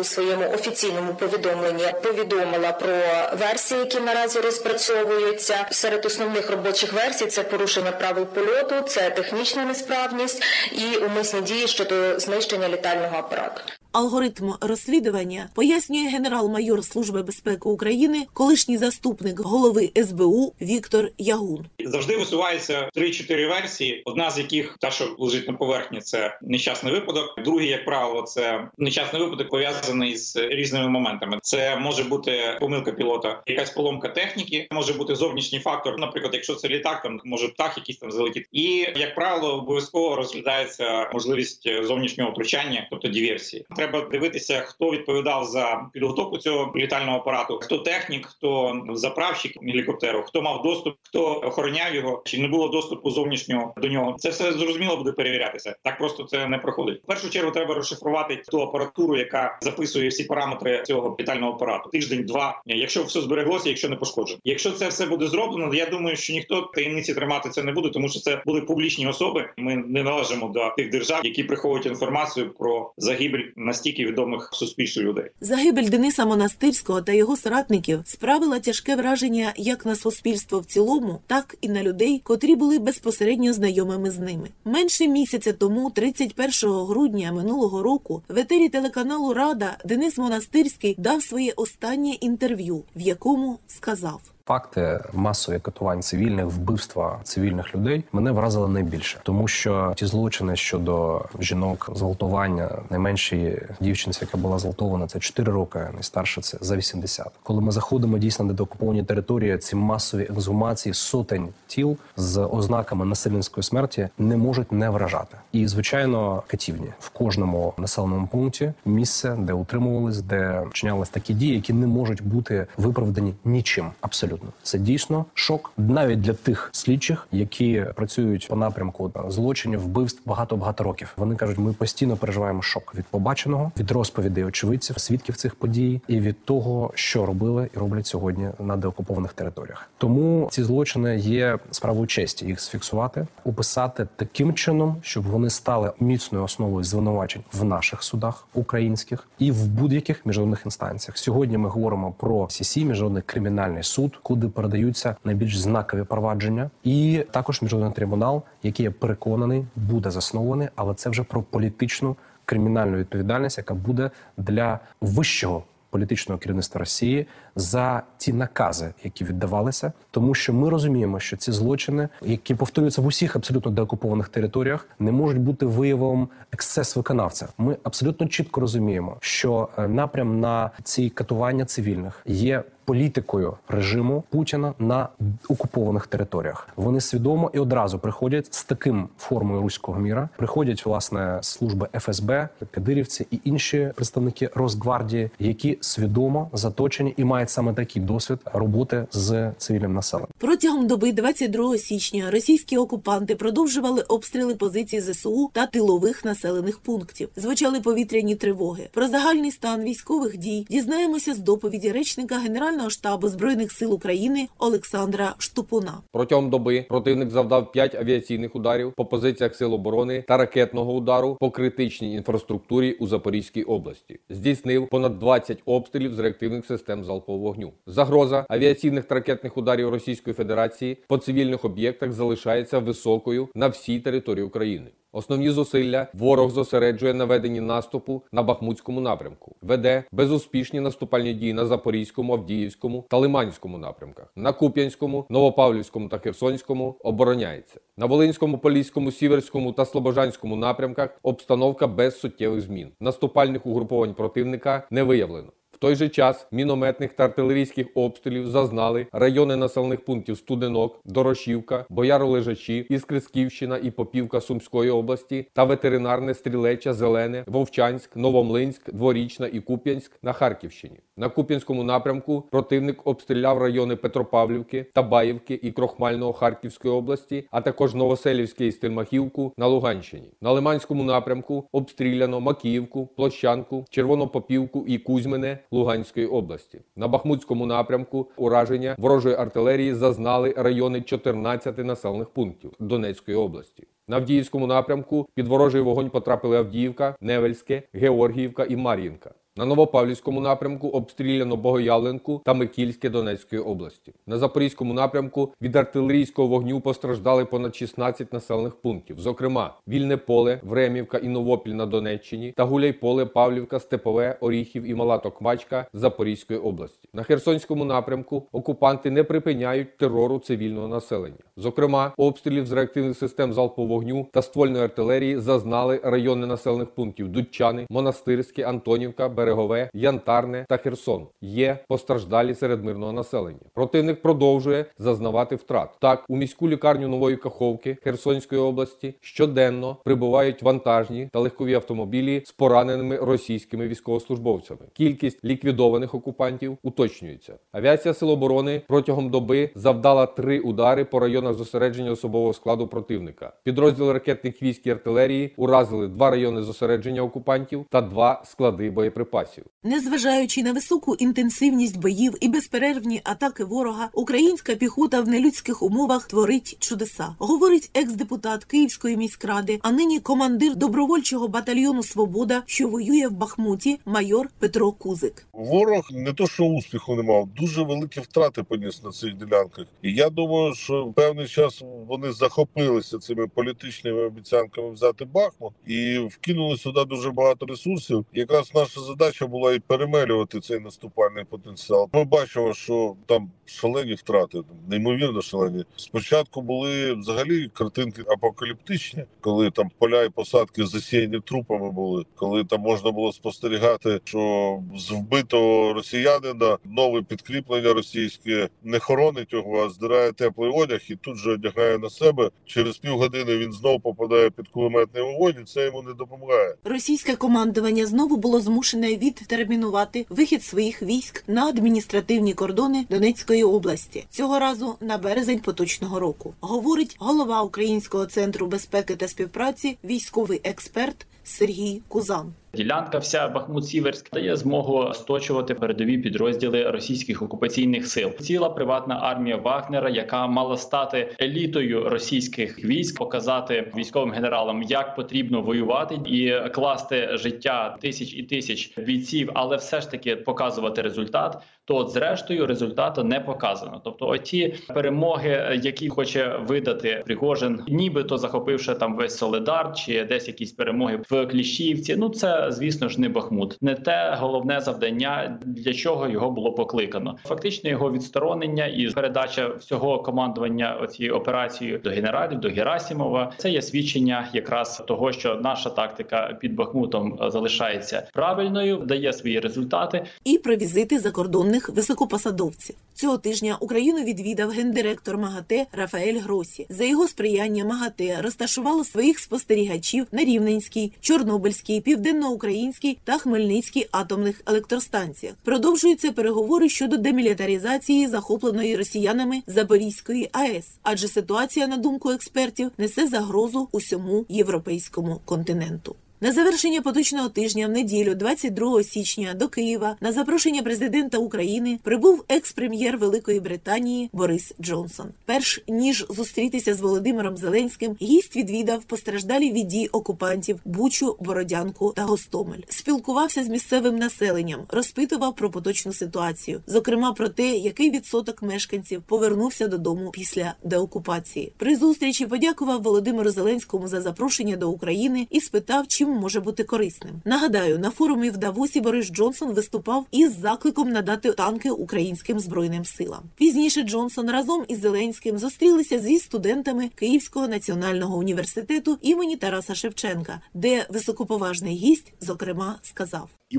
у 0.00 0.04
своєму 0.04 0.50
офіційному 0.54 1.14
повідомленні 1.14 1.84
повідомила 2.02 2.72
про 2.72 2.96
версії, 3.32 3.80
які 3.80 4.00
наразі 4.00 4.40
розпрацьовуються. 4.40 5.66
Серед 5.70 6.06
основних 6.06 6.50
робочих 6.50 6.92
версій 6.92 7.26
це 7.26 7.42
порушення 7.42 7.92
правил 7.92 8.26
польоту, 8.26 8.74
це 8.88 9.10
технічна 9.10 9.64
несправність 9.64 10.42
і 10.72 10.96
умисні 10.96 11.40
дії 11.40 11.68
щодо 11.68 12.20
знищення 12.20 12.68
літального 12.68 13.16
апарату. 13.16 13.60
Алгоритм 13.96 14.52
розслідування 14.60 15.48
пояснює 15.54 16.08
генерал-майор 16.08 16.84
Служби 16.84 17.22
безпеки 17.22 17.68
України, 17.68 18.26
колишній 18.32 18.78
заступник 18.78 19.40
голови 19.40 19.90
СБУ 19.96 20.54
Віктор 20.60 21.10
Ягун. 21.18 21.66
Завжди 21.84 22.16
висуваються 22.16 22.90
3-4 22.96 23.48
версії. 23.48 24.02
Одна 24.04 24.30
з 24.30 24.38
яких 24.38 24.76
та, 24.80 24.90
що 24.90 25.16
лежить 25.18 25.48
на 25.48 25.54
поверхні, 25.54 26.00
це 26.00 26.38
нещасний 26.42 26.92
випадок. 26.92 27.40
Другий, 27.44 27.68
як 27.68 27.84
правило, 27.84 28.22
це 28.22 28.68
нещасний 28.78 29.22
випадок 29.22 29.48
пов'язаний 29.48 30.16
з 30.16 30.36
різними 30.36 30.88
моментами. 30.88 31.38
Це 31.42 31.76
може 31.76 32.04
бути 32.04 32.56
помилка 32.60 32.92
пілота, 32.92 33.42
якась 33.46 33.70
поломка 33.70 34.08
техніки, 34.08 34.68
може 34.70 34.92
бути 34.92 35.14
зовнішній 35.14 35.58
фактор. 35.58 35.98
Наприклад, 35.98 36.34
якщо 36.34 36.54
це 36.54 36.68
літак, 36.68 37.02
там 37.02 37.20
може 37.24 37.48
птах 37.48 37.76
якийсь 37.76 37.98
там 37.98 38.10
залетіти. 38.10 38.46
І 38.52 38.66
як 38.96 39.14
правило, 39.14 39.54
обов'язково 39.54 40.16
розглядається 40.16 41.10
можливість 41.12 41.84
зовнішнього 41.84 42.30
втручання, 42.30 42.86
тобто 42.90 43.08
диверсії. 43.08 43.64
Треба 43.86 44.08
дивитися, 44.08 44.60
хто 44.66 44.90
відповідав 44.90 45.44
за 45.44 45.86
підготовку 45.92 46.38
цього 46.38 46.72
літального 46.76 47.18
апарату, 47.18 47.58
хто 47.62 47.78
технік, 47.78 48.26
хто 48.26 48.80
заправщик 48.92 49.62
гелікоптеру, 49.62 50.22
хто 50.22 50.42
мав 50.42 50.62
доступ, 50.62 50.94
хто 51.02 51.24
охороняв 51.24 51.94
його, 51.94 52.22
чи 52.24 52.38
не 52.38 52.48
було 52.48 52.68
доступу 52.68 53.10
зовнішнього 53.10 53.74
до 53.76 53.88
нього. 53.88 54.16
Це 54.18 54.30
все 54.30 54.52
зрозуміло 54.52 54.96
буде 54.96 55.12
перевірятися. 55.12 55.76
Так 55.82 55.98
просто 55.98 56.24
це 56.24 56.46
не 56.46 56.58
проходить. 56.58 57.02
В 57.02 57.06
першу 57.06 57.30
чергу 57.30 57.50
треба 57.50 57.74
розшифрувати 57.74 58.36
ту 58.36 58.62
апаратуру, 58.62 59.16
яка 59.16 59.58
записує 59.62 60.08
всі 60.08 60.24
параметри 60.24 60.82
цього 60.86 61.16
літального 61.20 61.52
апарату. 61.52 61.90
Тиждень-два, 61.90 62.62
якщо 62.66 63.02
все 63.02 63.20
збереглося, 63.20 63.68
якщо 63.68 63.88
не 63.88 63.96
пошкоджено. 63.96 64.40
Якщо 64.44 64.70
це 64.70 64.88
все 64.88 65.06
буде 65.06 65.26
зроблено, 65.26 65.74
я 65.74 65.86
думаю, 65.86 66.16
що 66.16 66.32
ніхто 66.32 66.70
таємниці 66.74 67.14
тримати 67.14 67.50
це 67.50 67.62
не 67.62 67.72
буде, 67.72 67.88
тому 67.88 68.08
що 68.08 68.20
це 68.20 68.42
були 68.46 68.60
публічні 68.60 69.06
особи. 69.06 69.50
Ми 69.56 69.76
не 69.76 70.02
належимо 70.02 70.48
до 70.48 70.74
тих 70.76 70.90
держав, 70.90 71.20
які 71.24 71.44
приховують 71.44 71.86
інформацію 71.86 72.54
про 72.58 72.92
загибель 72.96 73.44
настільки 73.66 74.06
відомих 74.06 74.50
суспільству 74.52 75.02
людей. 75.02 75.24
Загибель 75.40 75.88
Дениса 75.88 76.26
Монастирського 76.26 77.02
та 77.02 77.12
його 77.12 77.36
соратників 77.36 78.00
справила 78.04 78.60
тяжке 78.60 78.96
враження 78.96 79.52
як 79.56 79.86
на 79.86 79.96
суспільство 79.96 80.60
в 80.60 80.64
цілому, 80.64 81.20
так 81.26 81.56
і 81.60 81.68
на 81.68 81.82
людей, 81.82 82.20
котрі 82.24 82.56
були 82.56 82.78
безпосередньо 82.78 83.52
знайомими 83.52 84.10
з 84.10 84.18
ними. 84.18 84.48
Менше 84.64 85.08
місяця 85.08 85.52
тому, 85.52 85.90
31 85.90 86.70
грудня 86.70 87.32
минулого 87.32 87.82
року, 87.82 88.22
в 88.28 88.38
етері 88.38 88.68
телеканалу 88.68 89.34
Рада 89.34 89.76
Денис 89.84 90.18
Монастирський 90.18 90.94
дав 90.98 91.22
своє 91.22 91.52
останнє 91.56 92.10
інтерв'ю, 92.10 92.82
в 92.96 93.00
якому 93.00 93.58
сказав. 93.66 94.20
Факти 94.48 95.00
масові 95.12 95.58
катувань 95.58 96.02
цивільних, 96.02 96.46
вбивства 96.46 97.20
цивільних 97.22 97.74
людей 97.74 98.04
мене 98.12 98.32
вразили 98.32 98.68
найбільше, 98.68 99.20
тому 99.22 99.48
що 99.48 99.92
ті 99.96 100.06
злочини 100.06 100.56
щодо 100.56 101.24
жінок, 101.40 101.90
зґвалтування 101.94 102.70
найменшій 102.90 103.62
дівчинці, 103.80 104.18
яка 104.22 104.38
була 104.38 104.58
зґвалтована, 104.58 105.06
це 105.06 105.18
4 105.18 105.52
роки, 105.52 105.78
найстарше 105.92 106.40
це 106.40 106.58
за 106.60 106.76
80. 106.76 107.30
Коли 107.42 107.60
ми 107.60 107.72
заходимо 107.72 108.18
дійсно 108.18 108.44
на 108.44 108.52
деокуповані 108.52 109.02
території, 109.02 109.58
ці 109.58 109.76
масові 109.76 110.22
ексгумації 110.22 110.94
сотень 110.94 111.48
тіл 111.66 111.96
з 112.16 112.40
ознаками 112.40 113.04
насильницької 113.04 113.64
смерті 113.64 114.08
не 114.18 114.36
можуть 114.36 114.72
не 114.72 114.90
вражати. 114.90 115.36
І 115.52 115.66
звичайно, 115.66 116.42
катівні 116.46 116.88
в 117.00 117.08
кожному 117.08 117.74
населеному 117.78 118.26
пункті 118.26 118.72
місце, 118.84 119.36
де 119.38 119.52
утримувались, 119.52 120.20
де 120.20 120.62
вчинялись 120.70 121.08
такі 121.08 121.34
дії, 121.34 121.54
які 121.54 121.72
не 121.72 121.86
можуть 121.86 122.22
бути 122.22 122.66
виправдані 122.76 123.34
нічим 123.44 123.90
абсолютно. 124.00 124.35
Абсолютно, 124.36 124.60
це 124.62 124.78
дійсно 124.78 125.24
шок 125.34 125.72
навіть 125.76 126.20
для 126.20 126.32
тих 126.32 126.70
слідчих, 126.72 127.28
які 127.32 127.84
працюють 127.94 128.48
по 128.48 128.56
напрямку 128.56 129.12
злочинів, 129.28 129.80
вбивств 129.80 130.22
багато 130.26 130.56
багато 130.56 130.84
років. 130.84 131.12
Вони 131.16 131.36
кажуть, 131.36 131.58
ми 131.58 131.72
постійно 131.72 132.16
переживаємо 132.16 132.62
шок 132.62 132.94
від 132.94 133.04
побаченого, 133.04 133.72
від 133.76 133.90
розповідей 133.90 134.44
очевидців, 134.44 134.98
свідків 134.98 135.36
цих 135.36 135.54
подій 135.54 136.00
і 136.08 136.20
від 136.20 136.44
того, 136.44 136.90
що 136.94 137.26
робили 137.26 137.70
і 137.76 137.78
роблять 137.78 138.06
сьогодні 138.06 138.48
на 138.58 138.76
деокупованих 138.76 139.32
територіях. 139.32 139.90
Тому 139.98 140.48
ці 140.52 140.62
злочини 140.62 141.16
є 141.16 141.58
справою 141.70 142.06
честі 142.06 142.46
їх 142.46 142.60
сфіксувати, 142.60 143.26
описати 143.44 144.08
таким 144.16 144.54
чином, 144.54 144.96
щоб 145.02 145.24
вони 145.24 145.50
стали 145.50 145.92
міцною 146.00 146.44
основою 146.44 146.84
звинувачень 146.84 147.42
в 147.52 147.64
наших 147.64 148.02
судах 148.02 148.46
українських 148.54 149.28
і 149.38 149.52
в 149.52 149.66
будь-яких 149.66 150.26
міжнародних 150.26 150.62
інстанціях. 150.64 151.18
Сьогодні 151.18 151.58
ми 151.58 151.68
говоримо 151.68 152.12
про 152.12 152.46
СІСІ, 152.50 152.84
міжнародний 152.84 153.22
кримінальний 153.26 153.82
суд, 153.82 154.16
куди 154.26 154.48
передаються 154.48 155.16
найбільш 155.24 155.58
знакові 155.58 156.02
провадження, 156.04 156.70
і 156.84 157.24
також 157.30 157.62
міжнародний 157.62 157.94
трибунал, 157.94 158.42
який 158.62 158.84
я 158.84 158.90
переконаний 158.90 159.66
буде 159.76 160.10
заснований, 160.10 160.68
але 160.76 160.94
це 160.94 161.10
вже 161.10 161.22
про 161.22 161.42
політичну 161.42 162.16
кримінальну 162.44 162.96
відповідальність, 162.96 163.58
яка 163.58 163.74
буде 163.74 164.10
для 164.36 164.80
вищого 165.00 165.62
політичного 165.90 166.38
керівництва 166.38 166.78
Росії 166.78 167.26
за 167.56 168.02
ті 168.18 168.32
накази, 168.32 168.94
які 169.04 169.24
віддавалися, 169.24 169.92
тому 170.10 170.34
що 170.34 170.52
ми 170.52 170.70
розуміємо, 170.70 171.20
що 171.20 171.36
ці 171.36 171.52
злочини, 171.52 172.08
які 172.22 172.54
повторюються 172.54 173.02
в 173.02 173.06
усіх 173.06 173.36
абсолютно 173.36 173.70
деокупованих 173.70 174.28
територіях, 174.28 174.88
не 174.98 175.12
можуть 175.12 175.40
бути 175.40 175.66
виявом 175.66 176.28
ексцес 176.52 176.96
виконавця. 176.96 177.48
Ми 177.58 177.76
абсолютно 177.82 178.26
чітко 178.26 178.60
розуміємо, 178.60 179.16
що 179.20 179.68
е, 179.78 179.88
напрям 179.88 180.40
на 180.40 180.70
ці 180.82 181.10
катування 181.10 181.64
цивільних 181.64 182.22
є 182.26 182.62
політикою 182.86 183.56
режиму 183.68 184.24
Путіна 184.30 184.74
на 184.78 185.08
окупованих 185.48 186.06
територіях. 186.06 186.68
Вони 186.76 187.00
свідомо 187.00 187.50
і 187.54 187.58
одразу 187.58 187.98
приходять 187.98 188.54
з 188.54 188.64
таким 188.64 189.08
формою 189.18 189.62
руського 189.62 190.00
міра. 190.00 190.28
Приходять 190.36 190.86
власне 190.86 191.38
служби 191.42 191.88
ФСБ, 191.98 192.48
кадирівці 192.70 193.26
і 193.30 193.40
інші 193.44 193.92
представники 193.94 194.50
Росгвардії, 194.54 195.30
які 195.38 195.78
свідомо 195.80 196.50
заточені 196.52 197.14
і 197.16 197.24
мають 197.24 197.45
саме 197.50 197.72
такий 197.72 198.02
досвід 198.02 198.38
роботи 198.44 199.06
з 199.12 199.52
цивільним 199.58 199.94
населенням. 199.94 200.28
Протягом 200.38 200.86
доби 200.86 201.12
22 201.12 201.78
січня 201.78 202.30
російські 202.30 202.76
окупанти 202.76 203.34
продовжували 203.34 204.02
обстріли 204.02 204.54
позицій 204.54 205.00
ЗСУ 205.00 205.50
та 205.52 205.66
тилових 205.66 206.24
населених 206.24 206.78
пунктів. 206.78 207.28
Звучали 207.36 207.80
повітряні 207.80 208.34
тривоги. 208.34 208.88
Про 208.92 209.08
загальний 209.08 209.50
стан 209.50 209.84
військових 209.84 210.36
дій 210.36 210.66
дізнаємося 210.70 211.34
з 211.34 211.38
доповіді 211.38 211.92
речника 211.92 212.38
Генерального 212.38 212.90
штабу 212.90 213.28
збройних 213.28 213.72
сил 213.72 213.94
України 213.94 214.48
Олександра 214.58 215.34
Штупуна. 215.38 215.92
Протягом 216.12 216.50
доби 216.50 216.86
противник 216.88 217.30
завдав 217.30 217.72
5 217.72 217.94
авіаційних 217.94 218.56
ударів 218.56 218.92
по 218.96 219.04
позиціях 219.04 219.54
сил 219.54 219.74
оборони 219.74 220.24
та 220.28 220.36
ракетного 220.36 220.94
удару 220.94 221.36
по 221.40 221.50
критичній 221.50 222.14
інфраструктурі 222.14 222.92
у 222.92 223.06
Запорізькій 223.06 223.62
області. 223.62 224.20
Здійснив 224.30 224.88
понад 224.88 225.18
20 225.18 225.62
обстрілів 225.66 226.14
з 226.14 226.18
реактивних 226.18 226.66
систем 226.66 227.04
залпового 227.04 227.35
вогню. 227.38 227.72
Загроза 227.86 228.46
авіаційних 228.48 229.04
та 229.04 229.14
ракетних 229.14 229.56
ударів 229.56 229.88
Російської 229.88 230.34
Федерації 230.34 230.98
по 231.08 231.18
цивільних 231.18 231.64
об'єктах 231.64 232.12
залишається 232.12 232.78
високою 232.78 233.48
на 233.54 233.68
всій 233.68 234.00
території 234.00 234.44
України. 234.44 234.90
Основні 235.16 235.50
зусилля 235.50 236.06
ворог 236.14 236.50
зосереджує 236.50 237.14
на 237.14 237.24
веденні 237.24 237.60
наступу 237.60 238.22
на 238.32 238.42
Бахмутському 238.42 239.00
напрямку, 239.00 239.56
веде 239.62 240.04
безуспішні 240.12 240.80
наступальні 240.80 241.34
дії 241.34 241.52
на 241.52 241.66
Запорізькому, 241.66 242.32
Авдіївському 242.32 243.04
та 243.08 243.16
Лиманському 243.16 243.78
напрямках, 243.78 244.32
на 244.36 244.52
Куп'янському, 244.52 245.26
Новопавлівському 245.28 246.08
та 246.08 246.18
Херсонському 246.18 246.96
обороняється. 247.00 247.80
На 247.96 248.06
Волинському, 248.06 248.58
Поліському, 248.58 249.12
Сіверському 249.12 249.72
та 249.72 249.84
Слобожанському 249.84 250.56
напрямках 250.56 251.10
обстановка 251.22 251.86
без 251.86 252.20
суттєвих 252.20 252.60
змін. 252.60 252.88
Наступальних 253.00 253.66
угруповань 253.66 254.14
противника 254.14 254.86
не 254.90 255.02
виявлено. 255.02 255.52
В 255.70 255.78
той 255.78 255.96
же 255.96 256.08
час 256.08 256.46
мінометних 256.52 257.12
та 257.12 257.24
артилерійських 257.24 257.86
обстрілів 257.94 258.50
зазнали 258.50 259.06
райони 259.12 259.56
населених 259.56 260.04
пунктів 260.04 260.38
Студенок, 260.38 261.00
Дорошівка, 261.04 261.86
Бояролежачі, 261.88 262.78
Іскрисківщина 262.78 263.78
і 263.78 263.90
Попівка 263.90 264.40
Сумської 264.40 264.90
області 264.90 265.48
та 265.52 265.64
ветеринарне 265.64 266.34
Стрілеча, 266.34 266.94
Зелене, 266.94 267.44
Вовчанськ, 267.46 268.16
Новомлинськ, 268.16 268.92
Дворічна 268.92 269.46
і 269.46 269.60
Куп'янськ 269.60 270.12
на 270.22 270.32
Харківщині. 270.32 270.98
На 271.18 271.28
Куп'янському 271.28 271.84
напрямку 271.84 272.44
противник 272.50 273.06
обстріляв 273.06 273.58
райони 273.58 273.96
Петропавлівки, 273.96 274.86
Табаївки 274.92 275.60
і 275.62 275.72
Крохмального 275.72 276.32
Харківської 276.32 276.94
області, 276.94 277.48
а 277.50 277.60
також 277.60 277.94
Новоселівське 277.94 278.66
і 278.66 278.72
Стельмахівку 278.72 279.52
на 279.56 279.66
Луганщині. 279.66 280.30
На 280.40 280.52
Лиманському 280.52 281.04
напрямку 281.04 281.68
обстріляно 281.72 282.40
Макіївку, 282.40 283.06
Площанку, 283.06 283.84
Червонопопівку 283.90 284.84
і 284.86 284.98
Кузьмине 284.98 285.58
Луганської 285.70 286.26
області. 286.26 286.80
На 286.96 287.08
Бахмутському 287.08 287.66
напрямку 287.66 288.30
ураження 288.36 288.96
ворожої 288.98 289.34
артилерії 289.34 289.94
зазнали 289.94 290.54
райони 290.56 291.02
14 291.02 291.78
населених 291.78 292.28
пунктів 292.30 292.72
Донецької 292.80 293.36
області. 293.36 293.86
На 294.08 294.16
Авдіївському 294.16 294.66
напрямку 294.66 295.28
під 295.34 295.48
ворожий 295.48 295.82
вогонь 295.82 296.10
потрапили 296.10 296.56
Авдіївка, 296.56 297.16
Невельське, 297.20 297.82
Георгіївка 297.92 298.64
і 298.64 298.76
Мар'їнка. 298.76 299.34
На 299.58 299.64
Новопавлівському 299.64 300.40
напрямку 300.40 300.88
обстріляно 300.88 301.56
Богоявленку 301.56 302.42
та 302.44 302.54
Микільське 302.54 303.10
Донецької 303.10 303.62
області. 303.62 304.12
На 304.26 304.38
Запорізькому 304.38 304.94
напрямку 304.94 305.52
від 305.62 305.76
артилерійського 305.76 306.48
вогню 306.48 306.80
постраждали 306.80 307.44
понад 307.44 307.76
16 307.76 308.32
населених 308.32 308.74
пунктів, 308.74 309.20
зокрема 309.20 309.74
Вільне 309.88 310.16
поле, 310.16 310.60
Времівка 310.62 311.18
і 311.18 311.28
Новопіль 311.28 311.70
на 311.70 311.86
Донеччині 311.86 312.52
та 312.56 312.64
Гуляйполе, 312.64 313.24
Павлівка, 313.24 313.80
Степове, 313.80 314.36
Оріхів 314.40 314.84
і 314.84 314.94
Мала 314.94 315.18
Токмачка 315.18 315.86
Запорізької 315.92 316.58
області. 316.58 317.08
На 317.14 317.22
Херсонському 317.22 317.84
напрямку 317.84 318.42
окупанти 318.52 319.10
не 319.10 319.24
припиняють 319.24 319.96
терору 319.96 320.38
цивільного 320.38 320.88
населення. 320.88 321.36
Зокрема, 321.56 322.12
обстрілів 322.16 322.66
з 322.66 322.72
реактивних 322.72 323.18
систем 323.18 323.52
залпового 323.52 323.94
вогню 323.94 324.26
та 324.32 324.42
ствольної 324.42 324.84
артилерії 324.84 325.38
зазнали 325.38 326.00
райони 326.04 326.46
населених 326.46 326.90
пунктів 326.90 327.28
Дудчани, 327.28 327.86
Монастирське, 327.90 328.62
Антонівка, 328.62 329.28
Берегове, 329.46 329.90
Янтарне 329.94 330.66
та 330.68 330.76
Херсон. 330.76 331.26
Є 331.40 331.78
постраждалі 331.88 332.54
серед 332.54 332.84
мирного 332.84 333.12
населення. 333.12 333.60
Противник 333.74 334.22
продовжує 334.22 334.84
зазнавати 334.98 335.56
втрат. 335.56 335.90
Так, 336.00 336.24
у 336.28 336.36
міську 336.36 336.68
лікарню 336.68 337.08
нової 337.08 337.36
Каховки 337.36 337.96
Херсонської 338.02 338.60
області 338.60 339.14
щоденно 339.20 339.96
прибувають 340.04 340.62
вантажні 340.62 341.28
та 341.32 341.38
легкові 341.38 341.74
автомобілі 341.74 342.42
з 342.46 342.52
пораненими 342.52 343.16
російськими 343.16 343.88
військовослужбовцями. 343.88 344.80
Кількість 344.92 345.44
ліквідованих 345.44 346.14
окупантів 346.14 346.78
уточнюється. 346.82 347.54
Авіація 347.72 348.14
Сил 348.14 348.30
оборони 348.30 348.82
протягом 348.88 349.30
доби 349.30 349.70
завдала 349.74 350.26
три 350.26 350.60
удари 350.60 351.04
по 351.04 351.20
районах 351.20 351.54
зосередження 351.54 352.10
особового 352.10 352.52
складу 352.52 352.86
противника. 352.86 353.52
Підрозділи 353.64 354.12
ракетних 354.12 354.62
військ 354.62 354.86
і 354.86 354.90
артилерії 354.90 355.54
уразили 355.56 356.08
два 356.08 356.30
райони 356.30 356.62
зосередження 356.62 357.22
окупантів 357.22 357.84
та 357.90 358.00
два 358.00 358.42
склади 358.44 358.90
боєприпасів. 358.90 359.35
Незважаючи 359.82 360.62
на 360.62 360.72
високу 360.72 361.14
інтенсивність 361.14 361.96
боїв 362.00 362.34
і 362.40 362.48
безперервні 362.48 363.20
атаки 363.24 363.64
ворога, 363.64 364.08
українська 364.12 364.74
піхота 364.74 365.20
в 365.20 365.28
нелюдських 365.28 365.82
умовах 365.82 366.26
творить 366.26 366.76
чудеса, 366.78 367.34
говорить 367.38 367.90
екс-депутат 367.94 368.64
Київської 368.64 369.16
міськради, 369.16 369.78
а 369.82 369.92
нині 369.92 370.20
командир 370.20 370.76
добровольчого 370.76 371.48
батальйону 371.48 372.02
Свобода, 372.02 372.62
що 372.66 372.88
воює 372.88 373.28
в 373.28 373.32
Бахмуті, 373.32 374.00
майор 374.04 374.48
Петро 374.58 374.92
Кузик. 374.92 375.46
Ворог 375.52 376.08
не 376.10 376.32
то, 376.32 376.46
що 376.46 376.64
успіху 376.64 377.14
не 377.14 377.22
мав, 377.22 377.48
дуже 377.56 377.82
великі 377.82 378.20
втрати 378.20 378.62
поніс 378.62 379.02
на 379.02 379.10
цих 379.10 379.34
ділянках. 379.34 379.86
І 380.02 380.14
я 380.14 380.30
думаю, 380.30 380.74
що 380.74 381.12
певний 381.16 381.46
час 381.46 381.82
вони 382.08 382.32
захопилися 382.32 383.18
цими 383.18 383.46
політичними 383.46 384.22
обіцянками 384.22 384.90
взяти 384.90 385.24
Бахмут 385.24 385.72
і 385.86 386.18
вкинули 386.18 386.76
сюди 386.76 387.04
дуже 387.04 387.30
багато 387.30 387.66
ресурсів. 387.66 388.26
Якраз 388.32 388.74
наша 388.74 389.00
задача 389.00 389.25
була 389.40 389.74
і 389.74 389.78
перемелювати 389.78 390.60
цей 390.60 390.80
наступальний 390.80 391.44
потенціал. 391.44 392.08
Ми 392.12 392.24
бачимо, 392.24 392.74
що 392.74 393.14
там 393.26 393.50
шалені 393.64 394.14
втрати, 394.14 394.58
неймовірно 394.88 395.42
шалені. 395.42 395.84
Спочатку 395.96 396.62
були 396.62 397.12
взагалі 397.14 397.70
картинки 397.74 398.22
апокаліптичні, 398.26 399.24
коли 399.40 399.70
там 399.70 399.90
поля 399.98 400.24
і 400.24 400.28
посадки 400.28 400.86
засіяні 400.86 401.40
трупами 401.40 401.90
були, 401.90 402.24
коли 402.34 402.64
там 402.64 402.80
можна 402.80 403.10
було 403.10 403.32
спостерігати, 403.32 404.20
що 404.24 404.82
з 404.96 405.10
вбитого 405.10 405.92
росіянина 405.92 406.78
нове 406.84 407.22
підкріплення 407.22 407.92
російське 407.92 408.68
не 408.84 408.98
хоронить 408.98 409.52
його, 409.52 409.84
а 409.84 409.90
здирає 409.90 410.32
теплий 410.32 410.70
одяг 410.70 411.00
і 411.08 411.16
тут 411.16 411.36
же 411.36 411.50
одягає 411.50 411.98
на 411.98 412.10
себе. 412.10 412.50
Через 412.64 412.98
півгодини 412.98 413.56
він 413.56 413.72
знову 413.72 414.00
попадає 414.00 414.50
під 414.50 414.68
кулеметний 414.68 415.22
вогонь, 415.22 415.54
і 415.62 415.64
це 415.64 415.84
йому 415.84 416.02
не 416.02 416.12
допомагає. 416.14 416.74
Російське 416.84 417.36
командування 417.36 418.06
знову 418.06 418.36
було 418.36 418.60
змушене 418.60 419.12
відтермінувати 419.16 420.26
вихід 420.28 420.64
своїх 420.64 421.02
військ 421.02 421.44
на 421.46 421.66
адміністративні 421.66 422.54
кордони 422.54 423.06
Донецької 423.10 423.64
області 423.64 424.26
цього 424.30 424.58
разу 424.58 424.94
на 425.00 425.18
березень 425.18 425.58
поточного 425.58 426.20
року. 426.20 426.54
Говорить 426.60 427.16
голова 427.18 427.62
Українського 427.62 428.26
центру 428.26 428.66
безпеки 428.66 429.16
та 429.16 429.28
співпраці, 429.28 429.98
військовий 430.04 430.60
експерт 430.64 431.26
Сергій 431.44 432.02
Кузан. 432.08 432.52
Ділянка 432.76 433.18
вся 433.18 433.48
Бахмут-Сіверськ 433.48 434.32
дає 434.32 434.56
змогу 434.56 435.14
сточувати 435.14 435.74
передові 435.74 436.18
підрозділи 436.18 436.90
російських 436.90 437.42
окупаційних 437.42 438.06
сил. 438.06 438.30
Ціла 438.30 438.70
приватна 438.70 439.18
армія 439.22 439.56
Вагнера, 439.56 440.10
яка 440.10 440.46
мала 440.46 440.76
стати 440.76 441.36
елітою 441.40 442.08
російських 442.08 442.84
військ, 442.84 443.18
показати 443.18 443.92
військовим 443.96 444.30
генералам, 444.30 444.82
як 444.82 445.16
потрібно 445.16 445.62
воювати 445.62 446.14
і 446.26 446.70
класти 446.70 447.28
життя 447.32 447.96
тисяч 448.00 448.34
і 448.34 448.42
тисяч 448.42 448.98
бійців, 448.98 449.50
але 449.54 449.76
все 449.76 450.00
ж 450.00 450.10
таки 450.10 450.36
показувати 450.36 451.02
результат. 451.02 451.62
То 451.86 451.96
от 451.96 452.10
зрештою 452.10 452.66
результату 452.66 453.24
не 453.24 453.40
показано. 453.40 454.00
Тобто, 454.04 454.26
оті 454.26 454.74
перемоги, 454.94 455.80
які 455.82 456.08
хоче 456.08 456.56
видати 456.66 457.22
Пригожин, 457.26 457.80
нібито 457.88 458.38
захопивши 458.38 458.94
там 458.94 459.16
весь 459.16 459.38
Соледар 459.38 459.92
чи 459.94 460.24
десь 460.24 460.48
якісь 460.48 460.72
перемоги 460.72 461.20
в 461.30 461.46
Кліщівці. 461.46 462.16
Ну 462.16 462.28
це 462.28 462.66
звісно 462.68 463.08
ж 463.08 463.20
не 463.20 463.28
Бахмут, 463.28 463.78
не 463.80 463.94
те 463.94 464.36
головне 464.40 464.80
завдання, 464.80 465.58
для 465.64 465.92
чого 465.92 466.28
його 466.28 466.50
було 466.50 466.72
покликано. 466.72 467.36
Фактично 467.44 467.90
його 467.90 468.12
відсторонення 468.12 468.86
і 468.86 469.06
передача 469.06 469.68
всього 469.68 470.18
командування 470.18 471.06
цією 471.06 471.34
операцією 471.34 471.98
до 471.98 472.10
генералів, 472.10 472.60
до 472.60 472.68
Герасімова. 472.68 473.52
Це 473.56 473.70
є 473.70 473.82
свідчення 473.82 474.48
якраз 474.52 475.02
того, 475.06 475.32
що 475.32 475.54
наша 475.54 475.90
тактика 475.90 476.56
під 476.60 476.74
Бахмутом 476.74 477.38
залишається 477.48 478.28
правильною, 478.32 478.96
дає 478.96 479.32
свої 479.32 479.60
результати. 479.60 480.24
І 480.44 480.58
про 480.58 480.76
візити 480.76 481.18
закордонних 481.18 481.75
високопосадовців 481.88 482.96
цього 483.16 483.38
тижня 483.38 483.76
Україну 483.80 484.24
відвідав 484.24 484.70
гендиректор 484.70 485.38
МАГАТЕ 485.38 485.86
Рафаель 485.92 486.38
Гросі. 486.38 486.86
За 486.88 487.04
його 487.04 487.28
сприяння 487.28 487.84
МАГАТЕ 487.84 488.38
розташувало 488.42 489.04
своїх 489.04 489.38
спостерігачів 489.38 490.26
на 490.32 490.44
Рівненській, 490.44 491.12
Чорнобильській, 491.20 492.00
Південноукраїнській 492.00 493.18
та 493.24 493.38
Хмельницькій 493.38 494.08
атомних 494.10 494.62
електростанціях. 494.66 495.54
Продовжуються 495.64 496.32
переговори 496.32 496.88
щодо 496.88 497.16
демілітаризації 497.16 498.26
захопленої 498.26 498.96
росіянами 498.96 499.62
Запорізької 499.66 500.48
АЕС, 500.52 500.86
адже 501.02 501.28
ситуація, 501.28 501.86
на 501.86 501.96
думку 501.96 502.30
експертів, 502.30 502.90
несе 502.98 503.26
загрозу 503.26 503.88
усьому 503.92 504.46
європейському 504.48 505.40
континенту. 505.44 506.16
На 506.40 506.52
завершення 506.52 507.02
поточного 507.02 507.48
тижня 507.48 507.86
в 507.86 507.90
неділю, 507.90 508.34
22 508.34 509.02
січня, 509.02 509.54
до 509.54 509.68
Києва 509.68 510.16
на 510.20 510.32
запрошення 510.32 510.82
президента 510.82 511.38
України 511.38 511.98
прибув 512.02 512.44
екс-прем'єр 512.48 513.18
Великої 513.18 513.60
Британії 513.60 514.30
Борис 514.32 514.74
Джонсон. 514.80 515.26
Перш 515.44 515.82
ніж 515.88 516.26
зустрітися 516.30 516.94
з 516.94 517.00
Володимиром 517.00 517.56
Зеленським, 517.56 518.16
гість 518.22 518.56
відвідав 518.56 519.04
постраждалі 519.04 519.72
від 519.72 519.86
дій 519.86 520.08
окупантів 520.12 520.80
Бучу, 520.84 521.36
Бородянку 521.40 522.12
та 522.16 522.22
Гостомель. 522.22 522.80
Спілкувався 522.88 523.64
з 523.64 523.68
місцевим 523.68 524.16
населенням, 524.16 524.80
розпитував 524.88 525.56
про 525.56 525.70
поточну 525.70 526.12
ситуацію, 526.12 526.82
зокрема 526.86 527.32
про 527.32 527.48
те, 527.48 527.68
який 527.68 528.10
відсоток 528.10 528.62
мешканців 528.62 529.22
повернувся 529.22 529.88
додому 529.88 530.30
після 530.30 530.74
деокупації. 530.84 531.72
При 531.76 531.96
зустрічі 531.96 532.46
подякував 532.46 533.02
Володимиру 533.02 533.50
Зеленському 533.50 534.08
за 534.08 534.20
запрошення 534.20 534.76
до 534.76 534.90
України 534.90 535.46
і 535.50 535.60
спитав, 535.60 536.06
чим 536.26 536.34
може 536.34 536.60
бути 536.60 536.84
корисним. 536.84 537.34
Нагадаю, 537.44 537.98
на 537.98 538.10
форумі 538.10 538.50
в 538.50 538.56
Давосі 538.56 539.00
Борис 539.00 539.32
Джонсон 539.32 539.72
виступав 539.72 540.26
із 540.30 540.58
закликом 540.60 541.08
надати 541.08 541.52
танки 541.52 541.90
українським 541.90 542.60
збройним 542.60 543.04
силам. 543.04 543.42
Пізніше 543.56 544.02
Джонсон 544.02 544.50
разом 544.50 544.84
із 544.88 545.00
Зеленським 545.00 545.58
зустрілися 545.58 546.18
зі 546.18 546.38
студентами 546.38 547.08
Київського 547.14 547.68
національного 547.68 548.36
університету 548.38 549.18
імені 549.22 549.56
Тараса 549.56 549.94
Шевченка, 549.94 550.60
де 550.74 551.06
високоповажний 551.08 551.96
гість 551.96 552.32
зокрема 552.40 552.96
сказав: 553.02 553.48
І 553.70 553.78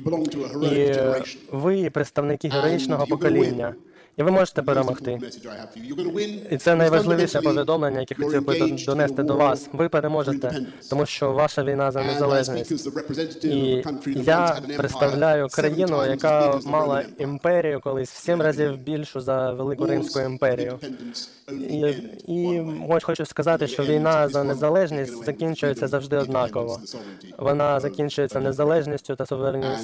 ви 1.52 1.90
представники 1.90 2.48
героїчного 2.50 3.06
покоління. 3.08 3.76
І 4.18 4.24
ви 4.24 4.32
можете 4.32 4.62
перемогти. 4.64 5.20
І 6.50 6.58
це 6.58 6.76
найважливіше 6.76 7.42
повідомлення, 7.42 8.00
яке 8.00 8.16
хотів 8.16 8.46
би 8.46 8.78
донести 8.86 9.24
до 9.24 9.36
вас. 9.36 9.70
Ви 9.74 9.90
переможете, 9.90 10.66
тому 10.90 11.06
що 11.06 11.32
ваша 11.32 11.64
війна 11.64 11.92
за 11.92 12.04
незалежність. 12.04 12.90
І 13.46 13.84
я 14.06 14.58
представляю 14.78 15.48
країну, 15.48 16.06
яка 16.06 16.60
мала 16.66 17.04
імперію 17.18 17.80
колись 17.84 18.10
в 18.10 18.24
сім 18.24 18.42
разів 18.42 18.78
більшу 18.78 19.22
за 19.22 19.52
велику 19.52 19.86
римську 19.86 20.20
імперію. 20.20 20.80
І, 21.52 21.80
і 22.28 22.64
хочу 23.02 23.26
сказати, 23.26 23.68
що 23.68 23.84
війна 23.84 24.30
за 24.30 24.44
незалежність 24.44 25.26
закінчується 25.26 25.88
завжди 25.88 26.18
однаково. 26.18 26.80
Вона 27.38 27.80
закінчується 27.80 28.40
незалежністю 28.40 29.16
та 29.16 29.26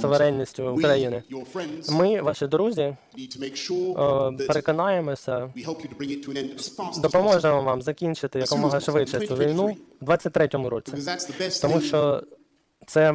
суверенністю 0.02 0.72
України. 0.72 1.24
Ми, 1.90 2.22
ваші 2.22 2.48
друзі, 2.48 2.96
переконаємося, 4.32 5.54
допоможемо 6.98 7.62
вам 7.62 7.82
закінчити 7.82 8.40
якомога 8.40 8.80
швидше 8.80 9.28
цю 9.28 9.36
війну 9.36 9.78
в 10.02 10.10
23-му 10.10 10.70
році, 10.70 10.94
тому 11.62 11.82
що 11.82 12.24
це 12.94 13.14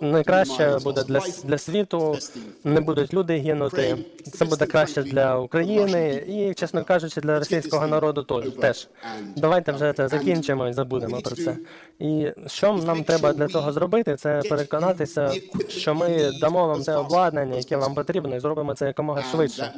найкраще 0.00 0.78
буде 0.84 1.04
для 1.04 1.20
для 1.44 1.58
світу. 1.58 2.18
Не 2.64 2.80
будуть 2.80 3.14
люди 3.14 3.36
гинути. 3.36 3.96
Це 4.32 4.44
буде 4.44 4.66
краще 4.66 5.02
для 5.02 5.38
України 5.38 6.24
і, 6.28 6.54
чесно 6.54 6.84
кажучи, 6.84 7.20
для 7.20 7.38
російського 7.38 7.86
народу 7.86 8.22
теж. 8.60 8.88
Давайте 9.36 9.72
вже 9.72 9.92
це 9.92 10.08
закінчимо 10.08 10.68
і 10.68 10.72
забудемо 10.72 11.20
про 11.20 11.36
це. 11.36 11.56
І 11.98 12.28
що 12.46 12.72
нам 12.72 13.04
треба 13.04 13.32
для 13.32 13.48
цього 13.48 13.72
зробити, 13.72 14.16
це 14.16 14.42
переконатися, 14.50 15.32
що 15.68 15.94
ми 15.94 16.30
дамо 16.40 16.66
вам 16.66 16.82
це 16.82 16.96
обладнання, 16.96 17.56
яке 17.56 17.76
вам 17.76 17.94
потрібно, 17.94 18.36
і 18.36 18.40
зробимо 18.40 18.74
це 18.74 18.86
якомога 18.86 19.22
швидше. 19.22 19.72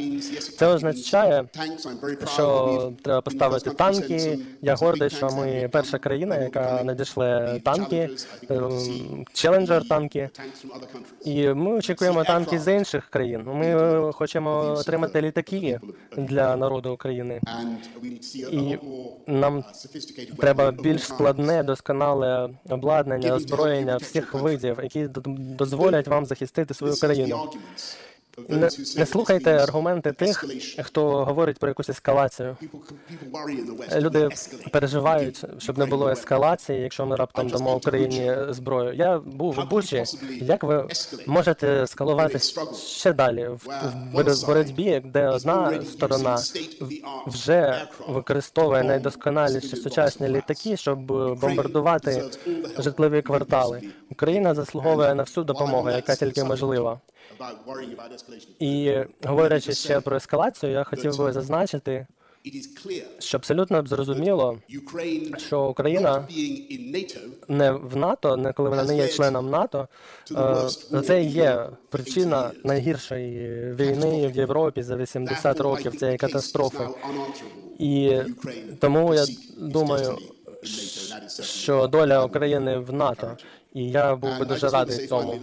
Це 0.58 0.66
означає, 0.66 1.44
що 2.34 2.92
треба 3.02 3.20
поставити 3.20 3.70
танки. 3.70 4.38
Я 4.62 4.74
гордий, 4.74 5.10
що 5.10 5.28
ми 5.30 5.68
перша 5.72 5.98
країна, 5.98 6.36
яка 6.36 6.82
надійшли 6.84 7.60
танки. 7.64 8.10
Челенджер 9.32 9.88
танки. 9.88 10.30
І 11.24 11.48
ми 11.48 11.72
очікуємо 11.72 12.24
танки 12.24 12.58
з 12.58 12.74
інших 12.74 13.06
країн. 13.10 13.42
Ми 13.46 14.12
хочемо 14.12 14.74
отримати 14.78 15.22
літаки 15.22 15.80
для 16.16 16.56
народу 16.56 16.92
України. 16.92 17.40
І 18.50 18.78
нам 19.26 19.64
треба 20.38 20.70
більш 20.70 21.02
складне, 21.02 21.62
досконале 21.62 22.50
обладнання, 22.68 23.34
озброєння 23.34 23.96
всіх 23.96 24.34
видів, 24.34 24.78
які 24.82 25.08
дозволять 25.58 26.08
вам 26.08 26.26
захистити 26.26 26.74
свою 26.74 26.94
країну. 26.94 27.50
Не, 28.48 28.68
не 28.96 29.06
слухайте 29.06 29.50
аргументи 29.50 30.12
тих, 30.12 30.44
хто 30.84 31.24
говорить 31.24 31.58
про 31.58 31.68
якусь 31.68 31.88
ескалацію. 31.88 32.56
Люди 33.96 34.28
переживають, 34.72 35.44
щоб 35.58 35.78
не 35.78 35.86
було 35.86 36.10
ескалації, 36.10 36.80
якщо 36.80 37.06
ми 37.06 37.16
раптом 37.16 37.48
дамо 37.48 37.76
Україні 37.76 38.36
зброю. 38.48 38.94
Я 38.94 39.18
був 39.18 39.58
у 39.58 39.64
Бучі. 39.64 40.04
Як 40.40 40.64
ви 40.64 40.88
можете 41.26 41.86
скалувати 41.86 42.38
ще 42.86 43.12
далі 43.12 43.48
в 43.48 44.46
боротьбі, 44.46 45.02
де 45.04 45.28
одна 45.28 45.82
сторона 45.82 46.38
вже 47.26 47.88
використовує 48.08 48.82
найдосконаліші 48.82 49.76
сучасні 49.76 50.28
літаки, 50.28 50.76
щоб 50.76 50.98
бомбардувати 51.40 52.24
житлові 52.78 53.22
квартали? 53.22 53.82
Україна 54.10 54.54
заслуговує 54.54 55.14
на 55.14 55.22
всю 55.22 55.44
допомогу, 55.44 55.90
яка 55.90 56.16
тільки 56.16 56.44
можлива. 56.44 57.00
І 58.58 58.94
говорячи 59.24 59.72
ще 59.72 60.00
про 60.00 60.16
ескалацію, 60.16 60.72
я 60.72 60.84
хотів 60.84 61.18
би 61.18 61.32
зазначити, 61.32 62.06
що 63.18 63.38
абсолютно 63.38 63.86
зрозуміло, 63.86 64.58
що 65.36 65.64
Україна 65.64 66.28
не 67.48 67.72
в 67.72 67.96
НАТО, 67.96 68.36
не 68.36 68.52
коли 68.52 68.70
вона 68.70 68.84
не 68.84 68.96
є 68.96 69.08
членом 69.08 69.50
НАТО, 69.50 69.88
е, 70.92 71.00
це 71.02 71.22
є 71.22 71.68
причина 71.88 72.50
найгіршої 72.64 73.60
війни 73.74 74.28
в 74.28 74.36
Європі 74.36 74.82
за 74.82 74.96
80 74.96 75.60
років 75.60 75.96
цієї 75.96 76.18
катастрофи. 76.18 76.88
І 77.78 78.18
тому 78.80 79.14
я 79.14 79.26
думаю, 79.58 80.18
що 81.40 81.86
доля 81.86 82.24
України 82.24 82.78
в 82.78 82.92
НАТО. 82.92 83.36
І 83.72 83.90
я 83.90 84.16
був 84.16 84.38
би 84.38 84.44
дуже 84.44 84.68
радий 84.68 85.06
цьому. 85.06 85.40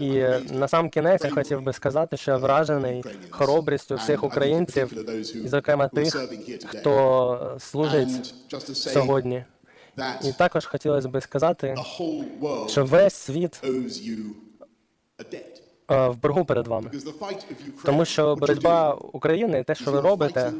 І 0.00 0.24
на 0.50 0.68
сам 0.68 0.90
кінець 0.90 1.24
я 1.24 1.30
хотів 1.30 1.62
би 1.62 1.72
сказати, 1.72 2.16
що 2.16 2.30
я 2.30 2.36
вражений 2.36 3.04
хоробрістю 3.30 3.96
всіх 3.96 4.24
українців, 4.24 4.92
і 5.44 5.48
зокрема 5.48 5.88
тих, 5.88 6.16
хто 6.66 7.56
служить 7.60 8.34
сьогодні. 8.74 9.44
І 10.24 10.32
також 10.32 10.66
хотілося 10.66 11.08
би 11.08 11.20
сказати, 11.20 11.74
що 12.68 12.84
весь 12.84 13.14
світ 13.14 13.62
е, 15.90 16.08
в 16.08 16.16
боргу 16.22 16.44
перед 16.44 16.66
вами. 16.66 16.90
Тому 17.84 18.04
що 18.04 18.36
боротьба 18.36 18.94
України, 18.94 19.64
те, 19.64 19.74
що 19.74 19.90
ви 19.90 20.00
робите, 20.00 20.52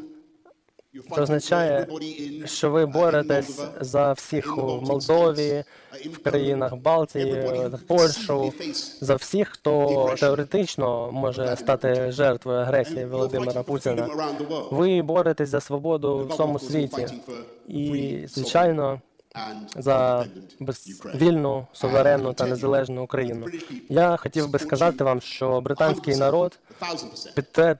це 1.15 1.21
означає, 1.21 1.87
що 2.45 2.69
ви 2.69 2.85
боретесь 2.85 3.61
за 3.81 4.13
всіх 4.13 4.57
у 4.57 4.61
Молдові, 4.61 5.63
в 6.05 6.17
країнах 6.17 6.75
Балтії, 6.75 7.45
Польщу, 7.87 8.53
за 9.01 9.15
всіх, 9.15 9.47
хто 9.47 10.15
теоретично 10.19 11.11
може 11.11 11.55
стати 11.55 12.11
жертвою 12.11 12.59
агресії 12.59 13.05
Володимира 13.05 13.63
Путіна. 13.63 14.09
Ви 14.71 15.01
боретесь 15.01 15.49
за 15.49 15.59
свободу 15.59 16.17
в 16.17 16.27
всьому 16.27 16.59
світі, 16.59 17.07
і 17.67 18.23
звичайно. 18.27 19.01
За 19.75 20.25
вільну, 21.15 21.67
суверенну 21.73 22.33
та 22.33 22.45
незалежну 22.45 23.03
Україну. 23.03 23.45
Я 23.89 24.17
хотів 24.17 24.49
би 24.49 24.59
сказати 24.59 25.03
вам, 25.03 25.21
що 25.21 25.61
британський 25.61 26.15
народ 26.15 26.59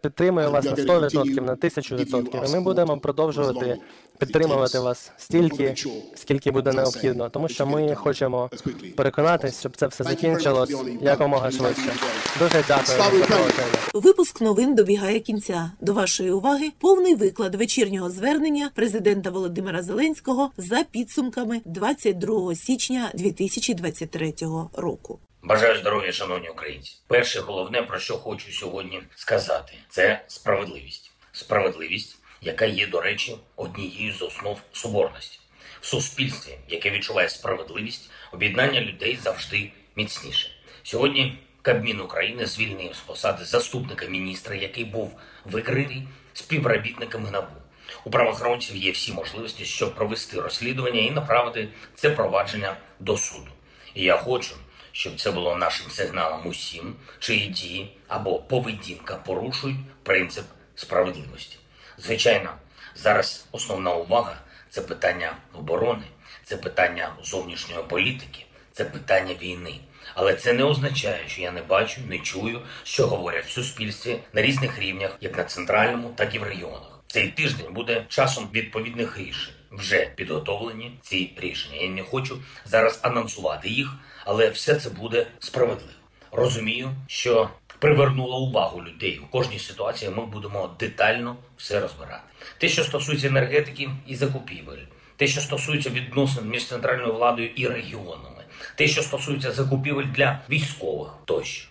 підтримує 0.02 0.48
вас 0.48 0.66
на 0.66 0.72
100%, 0.72 1.42
на 1.42 1.56
1000%. 1.56 2.50
І 2.50 2.54
ми 2.54 2.60
будемо 2.60 2.98
продовжувати 2.98 3.78
підтримувати 4.20 4.80
вас 4.80 5.12
стільки, 5.18 5.76
скільки 6.16 6.52
буде 6.52 6.74
необхідно, 6.74 7.30
тому 7.30 7.50
що 7.50 7.66
ми 7.66 7.96
хочемо 7.96 8.50
переконатись, 8.96 9.60
щоб 9.60 9.78
це 9.78 9.88
все 9.88 10.04
закінчилось 10.04 10.76
якомога 11.02 11.52
швидше. 11.52 11.94
Дуже 12.40 12.64
дякую. 12.68 12.98
за. 13.30 13.64
Випуск 13.94 14.42
новин 14.42 14.76
добігає 14.76 15.20
кінця. 15.20 15.72
До 15.82 15.94
вашої 15.94 16.32
уваги 16.32 16.72
повний 16.80 17.16
виклад 17.16 17.56
вечірнього 17.56 18.10
звернення 18.10 18.72
президента 18.76 19.30
Володимира 19.30 19.84
Зеленського 19.84 20.52
за 20.58 20.84
підсумками 20.84 21.62
22 21.66 22.56
січня 22.56 23.12
2023 23.14 24.34
року. 24.74 25.20
Бажаю 25.44 25.80
здоров'я, 25.80 26.12
шановні 26.12 26.50
українці. 26.50 26.98
Перше, 27.08 27.40
головне, 27.40 27.82
про 27.82 28.00
що 28.00 28.14
хочу 28.14 28.52
сьогодні 28.52 29.02
сказати, 29.16 29.74
це 29.90 30.22
справедливість. 30.28 31.12
Справедливість, 31.32 32.17
яка 32.42 32.66
є, 32.66 32.88
до 32.88 33.02
речі, 33.02 33.38
однією 33.56 34.14
з 34.14 34.22
основ 34.22 34.62
соборності. 34.74 35.40
В 35.82 35.86
суспільстві, 35.86 36.58
яке 36.70 36.92
відчуває 36.92 37.30
справедливість, 37.30 38.10
об'єднання 38.32 38.82
людей 38.82 39.20
завжди 39.24 39.72
міцніше. 39.96 40.50
Сьогодні 40.84 41.40
Кабмін 41.62 42.02
України 42.02 42.46
звільнив 42.46 42.96
з 42.96 43.00
посади 43.00 43.46
заступника 43.46 44.06
міністра, 44.06 44.56
який 44.56 44.86
був 44.86 45.20
викритий 45.46 46.08
співробітниками 46.34 47.32
НАБУ. 47.32 47.56
У 48.04 48.10
правоохоронців 48.10 48.76
є 48.76 48.92
всі 48.92 49.14
можливості, 49.14 49.66
щоб 49.66 49.96
провести 49.96 50.42
розслідування 50.42 51.02
і 51.02 51.12
направити 51.12 51.68
це 51.96 52.10
провадження 52.10 52.78
до 53.00 53.18
суду. 53.18 53.52
І 53.94 54.04
я 54.04 54.18
хочу, 54.18 54.56
щоб 54.92 55.20
це 55.22 55.32
було 55.32 55.56
нашим 55.56 55.92
сигналом 55.92 56.48
усім, 56.48 56.96
чиї 57.20 57.48
дії 57.48 57.98
або 58.08 58.40
поведінка 58.40 59.16
порушують 59.16 59.78
принцип 60.04 60.46
справедливості. 60.76 61.57
Звичайно, 61.98 62.50
зараз 62.96 63.46
основна 63.52 63.94
увага 63.94 64.38
це 64.70 64.82
питання 64.82 65.38
оборони, 65.54 66.04
це 66.44 66.58
питання 66.58 67.14
зовнішньої 67.24 67.84
політики, 67.84 68.46
це 68.72 68.86
питання 68.86 69.36
війни. 69.42 69.80
Але 70.16 70.34
це 70.34 70.54
не 70.54 70.64
означає, 70.64 71.24
що 71.28 71.42
я 71.42 71.52
не 71.52 71.62
бачу, 71.62 72.02
не 72.10 72.20
чую, 72.20 72.62
що 72.84 73.08
говорять 73.08 73.46
в 73.46 73.52
суспільстві 73.52 74.20
на 74.34 74.42
різних 74.42 74.80
рівнях, 74.80 75.18
як 75.22 75.38
на 75.38 75.44
центральному, 75.44 76.10
так 76.16 76.36
і 76.36 76.40
в 76.40 76.44
регіонах. 76.44 77.00
Цей 77.08 77.28
тиждень 77.28 77.74
буде 77.74 78.06
часом 78.08 78.50
відповідних 78.54 79.18
рішень. 79.18 79.54
Вже 79.72 80.06
підготовлені 80.16 81.00
ці 81.02 81.34
рішення. 81.38 81.82
Я 81.82 81.90
не 81.90 82.04
хочу 82.04 82.42
зараз 82.66 83.00
анонсувати 83.02 83.70
їх, 83.70 83.94
але 84.26 84.50
все 84.50 84.76
це 84.76 84.90
буде 84.90 85.28
справедливо. 85.40 85.92
Розумію, 86.32 86.90
що 87.08 87.50
привернуло 87.80 88.40
увагу 88.40 88.84
людей 88.84 89.22
у 89.24 89.28
кожній 89.28 89.60
ситуації. 89.60 90.12
Ми 90.12 90.26
будемо 90.26 90.76
детально 90.80 91.36
все 91.58 91.80
розбирати. 91.80 92.24
Те, 92.58 92.70
що 92.70 92.84
стосується 92.84 93.28
енергетики 93.28 93.90
і 94.08 94.16
закупівель, 94.16 94.84
те, 95.16 95.28
що 95.28 95.42
стосується 95.42 95.90
відносин 95.90 96.50
між 96.50 96.68
центральною 96.68 97.14
владою 97.14 97.50
і 97.56 97.68
регіонами, 97.68 98.44
те, 98.76 98.88
що 98.88 99.04
стосується 99.04 99.52
закупівель 99.52 100.06
для 100.06 100.40
військових, 100.50 101.10
тощо 101.26 101.70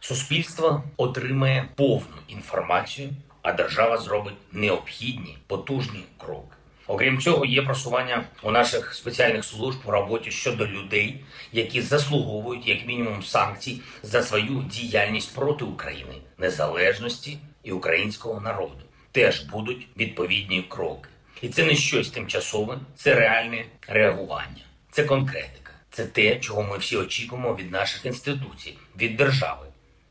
суспільство 0.00 0.82
отримає 0.96 1.68
повну 1.74 2.16
інформацію, 2.28 3.10
а 3.42 3.52
держава 3.52 3.98
зробить 3.98 4.34
необхідні 4.52 5.38
потужні 5.46 6.04
кроки. 6.18 6.57
Окрім 6.88 7.20
цього, 7.20 7.44
є 7.44 7.62
просування 7.62 8.24
у 8.42 8.50
наших 8.50 8.94
спеціальних 8.94 9.44
служб 9.44 9.78
у 9.84 9.90
роботі 9.90 10.30
щодо 10.30 10.66
людей, 10.66 11.24
які 11.52 11.82
заслуговують 11.82 12.68
як 12.68 12.86
мінімум 12.86 13.22
санкцій 13.22 13.80
за 14.02 14.22
свою 14.22 14.64
діяльність 14.70 15.34
проти 15.34 15.64
України, 15.64 16.14
незалежності 16.38 17.38
і 17.62 17.72
українського 17.72 18.40
народу. 18.40 18.80
Теж 19.12 19.40
будуть 19.40 19.86
відповідні 19.96 20.62
кроки. 20.62 21.08
І 21.42 21.48
це 21.48 21.64
не 21.64 21.74
щось 21.74 22.10
тимчасове, 22.10 22.78
це 22.96 23.14
реальне 23.14 23.64
реагування, 23.88 24.64
це 24.90 25.04
конкретика, 25.04 25.72
це 25.90 26.06
те, 26.06 26.36
чого 26.36 26.62
ми 26.62 26.78
всі 26.78 26.96
очікуємо 26.96 27.54
від 27.54 27.72
наших 27.72 28.06
інституцій, 28.06 28.74
від 28.96 29.16
держави. 29.16 29.67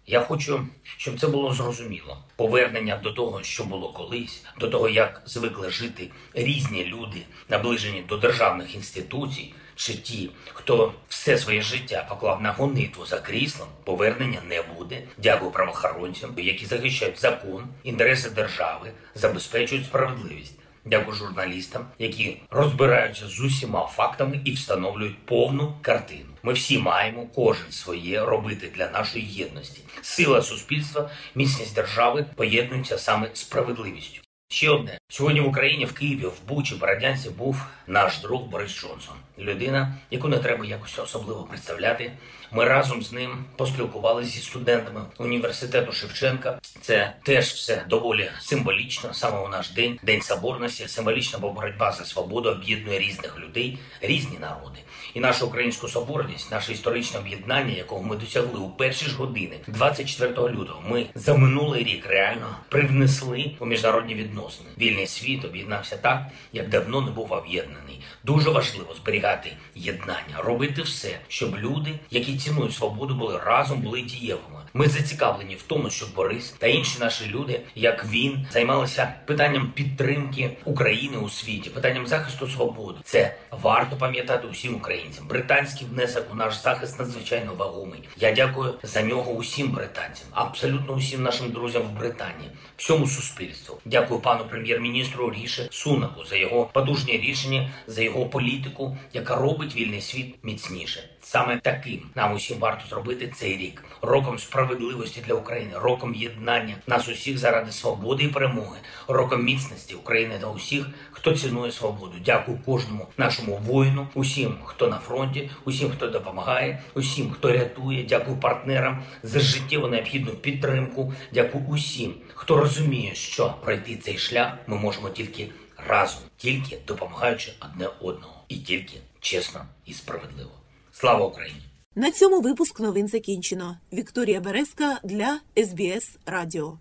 Я 0.10 0.22
хочу, 0.22 0.67
щоб 0.98 1.20
це 1.20 1.28
було 1.28 1.54
зрозуміло. 1.54 2.17
Повернення 2.36 2.98
до 2.98 3.12
того, 3.12 3.43
що 3.43 3.63
було 3.63 3.93
колись, 3.93 4.43
до 4.60 4.67
того, 4.67 4.89
як 4.89 5.22
звикли 5.26 5.70
жити 5.70 6.12
різні 6.34 6.86
люди, 6.86 7.22
наближені 7.50 8.02
до 8.02 8.17
державних 8.17 8.76
інституцій, 8.76 9.54
чи 9.76 9.93
ті, 9.93 10.30
хто 10.54 10.93
все 11.08 11.38
своє 11.38 11.62
життя 11.62 12.06
поклав 12.10 12.41
на 12.41 12.52
гонитву 12.52 13.06
за 13.06 13.20
кріслом, 13.20 13.67
повернення 13.84 14.41
не 14.50 14.62
буде. 14.62 15.04
Дякую 15.17 15.52
правоохоронцям, 15.52 16.34
які 16.38 16.65
захищають 16.65 17.22
закон, 17.22 17.67
інтереси 17.84 18.30
держави, 18.30 18.91
забезпечують 19.15 19.86
справедливість. 19.86 20.60
Дякую 20.89 21.17
журналістам, 21.17 21.86
які 22.00 22.38
розбираються 22.50 23.28
з 23.28 23.39
усіма 23.39 23.88
фактами 23.88 24.41
і 24.45 24.52
встановлюють 24.52 25.26
повну 25.26 25.73
картину. 25.82 26.26
Ми 26.43 26.54
всі 26.54 26.78
маємо 26.78 27.28
кожен 27.36 27.71
своє 27.71 28.26
робити 28.26 28.71
для 28.76 28.89
нашої 28.89 29.26
єдності. 29.26 29.82
Сила 30.02 30.41
суспільства, 30.41 31.10
міцність 31.36 31.76
держави 31.76 32.26
поєднуються 32.36 32.97
саме 32.97 33.30
справедливістю. 33.34 34.27
Ще 34.50 34.70
одне 34.70 34.98
сьогодні 35.10 35.42
в 35.42 35.48
Україні, 35.48 35.86
в 35.86 35.94
Києві, 35.94 36.26
в 36.26 36.48
Бучі, 36.48 36.76
Бородянці 36.76 37.30
був 37.30 37.66
наш 37.88 38.20
друг 38.20 38.42
Борис 38.42 38.72
Джонсон, 38.82 39.16
людина, 39.40 39.98
яку 40.12 40.28
не 40.28 40.38
треба 40.38 40.66
якось 40.66 41.00
особливо 41.00 41.44
представляти. 41.44 42.12
Ми 42.52 42.66
разом 42.66 43.04
з 43.04 43.12
ним 43.12 43.46
поспілкувалися 43.56 44.30
зі 44.30 44.42
студентами 44.42 45.02
університету 45.18 45.92
Шевченка. 45.92 46.60
Це 46.82 47.14
теж 47.24 47.46
все 47.46 47.86
доволі 47.90 48.32
символічно. 48.40 49.14
Саме 49.14 49.40
у 49.40 49.48
наш 49.48 49.72
день, 49.72 50.00
день 50.04 50.22
соборності, 50.22 50.88
символічна, 50.88 51.40
бо 51.40 51.50
боротьба 51.50 51.92
за 51.92 52.06
свободу 52.06 52.50
об'єднує 52.50 53.00
різних 53.00 53.40
людей, 53.40 53.80
різні 54.02 54.40
народи. 54.40 54.80
І 55.17 55.19
нашу 55.19 55.47
українську 55.47 55.88
соборність, 55.88 56.51
наше 56.51 56.73
історичне 56.73 57.19
об'єднання, 57.19 57.73
якого 57.73 58.03
ми 58.03 58.15
досягли 58.15 58.60
у 58.60 58.69
перші 58.69 59.06
ж 59.06 59.15
години, 59.15 59.60
24 59.67 60.32
лютого, 60.32 60.84
ми 60.89 61.06
за 61.15 61.34
минулий 61.38 61.84
рік 61.84 62.06
реально 62.06 62.56
привнесли 62.69 63.51
у 63.60 63.65
міжнародні 63.65 64.15
відносини. 64.15 64.69
Вільний 64.77 65.08
світ 65.08 65.45
об'єднався 65.45 65.97
так, 65.97 66.23
як 66.53 66.69
давно 66.69 67.01
не 67.01 67.12
був 67.12 67.34
об'єднаний. 67.34 68.01
Дуже 68.23 68.49
важливо 68.49 68.95
зберігати 68.95 69.51
єднання, 69.75 70.38
робити 70.38 70.82
все, 70.82 71.19
щоб 71.27 71.58
люди, 71.58 71.99
які 72.12 72.38
цінують 72.38 72.73
свободу, 72.73 73.15
були 73.15 73.38
разом, 73.38 73.82
були 73.82 74.01
дієвими. 74.01 74.60
Ми 74.78 74.88
зацікавлені 74.88 75.56
в 75.56 75.62
тому, 75.62 75.90
щоб 75.90 76.13
Борис 76.16 76.56
та 76.58 76.68
інші 76.68 77.00
наші 77.00 77.26
люди, 77.28 77.62
як 77.76 78.06
він, 78.06 78.48
займалися 78.52 79.13
питанням 79.26 79.72
підтримки 79.76 80.58
України 80.66 81.18
у 81.18 81.30
світі, 81.30 81.70
питанням 81.70 82.08
захисту 82.08 82.48
свободи. 82.48 83.00
Це 83.04 83.36
варто 83.52 83.96
пам'ятати 83.96 84.48
усім 84.48 84.76
українцям. 84.76 85.28
Британський 85.28 85.88
внесок 85.88 86.26
у 86.32 86.36
наш 86.36 86.62
захист 86.62 87.00
надзвичайно 87.00 87.54
вагомий. 87.54 88.00
Я 88.18 88.32
дякую 88.32 88.74
за 88.84 89.02
нього 89.02 89.32
усім 89.32 89.72
британцям, 89.72 90.28
абсолютно 90.32 90.94
усім 90.94 91.24
нашим 91.24 91.52
друзям 91.52 91.82
в 91.82 92.00
Британії, 92.00 92.52
всьому 92.78 93.08
суспільству. 93.08 93.80
Дякую 93.86 94.20
пану 94.20 94.46
прем'єр-міністру 94.50 95.32
Ріші 95.32 95.68
Сунаку 95.72 96.26
за 96.26 96.36
його 96.36 96.70
потужні 96.74 97.18
рішення, 97.18 97.70
за 97.88 98.02
його 98.02 98.26
політику, 98.26 98.98
яка 99.13 99.36
робить 99.36 99.76
вільний 99.76 100.02
світ 100.02 100.36
міцніше. 100.44 101.04
Саме 101.30 101.58
таким 101.58 102.10
нам 102.16 102.34
усім 102.34 102.60
варто 102.60 102.88
зробити 102.90 103.28
цей 103.36 103.58
рік 103.58 103.84
роком 104.02 104.40
справедливості 104.40 105.22
для 105.28 105.34
України, 105.34 105.72
роком 105.76 106.16
єднання 106.16 106.76
нас 106.88 107.10
усіх 107.10 107.38
заради 107.38 107.72
свободи 107.72 108.24
і 108.24 108.28
перемоги, 108.28 108.78
роком 109.08 109.44
міцності 109.44 109.96
України 109.96 110.38
та 110.42 110.48
усіх, 110.48 110.86
хто 111.12 111.34
цінує 111.38 111.72
свободу. 111.72 112.13
Дякую 112.26 112.60
кожному 112.66 113.08
нашому 113.18 113.58
воїну, 113.58 114.08
усім, 114.13 114.56
хто 114.63 114.88
на 114.88 114.98
фронті, 115.00 115.50
усім, 115.66 115.92
хто 115.92 116.08
допомагає, 116.08 116.82
усім, 116.94 117.32
хто 117.32 117.52
рятує. 117.52 118.04
Дякую 118.04 118.38
партнерам 118.38 119.04
за 119.24 119.40
життєво 119.40 119.88
необхідну 119.88 120.32
підтримку. 120.32 121.13
Дякую 121.34 121.66
усім, 121.66 122.13
хто 122.34 122.58
розуміє, 122.58 123.16
що 123.16 123.56
пройти 123.63 123.96
цей 123.96 124.18
шлях 124.18 124.54
ми 124.68 124.78
можемо 124.78 125.10
тільки 125.10 125.50
разом, 125.88 126.22
тільки 126.38 126.78
допомагаючи 126.88 127.54
одне 127.60 127.88
одного, 128.02 128.34
і 128.48 128.58
тільки 128.58 128.98
чесно 129.20 129.66
і 129.86 129.94
справедливо. 129.94 130.52
Слава 131.00 131.26
Україні! 131.26 131.62
На 131.96 132.12
цьому 132.12 132.42
випуск 132.42 132.80
новин 132.80 133.08
закінчено. 133.08 133.78
Вікторія 133.94 134.42
Березка 134.42 135.00
для 135.04 135.40
СБС 135.58 136.18
Радіо. 136.26 136.80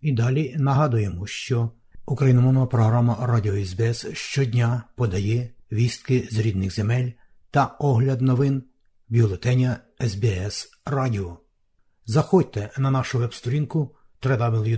І 0.00 0.12
далі 0.12 0.54
нагадуємо, 0.58 1.26
що 1.26 1.70
україномовна 2.06 2.66
програма 2.66 3.18
Радіо 3.20 3.64
СБС 3.64 4.06
щодня 4.12 4.82
подає 4.96 5.50
вістки 5.72 6.28
з 6.30 6.38
рідних 6.38 6.74
земель 6.74 7.10
та 7.50 7.64
огляд 7.64 8.20
новин 8.20 8.62
бюлетеня 9.08 9.76
СБС 10.00 10.70
Радіо. 10.86 11.38
Заходьте 12.06 12.70
на 12.78 12.90
нашу 12.90 13.18
веб-сторінку 13.18 13.96
www.sbs.com.au 14.22 14.70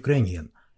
Ukrainian 0.00 0.46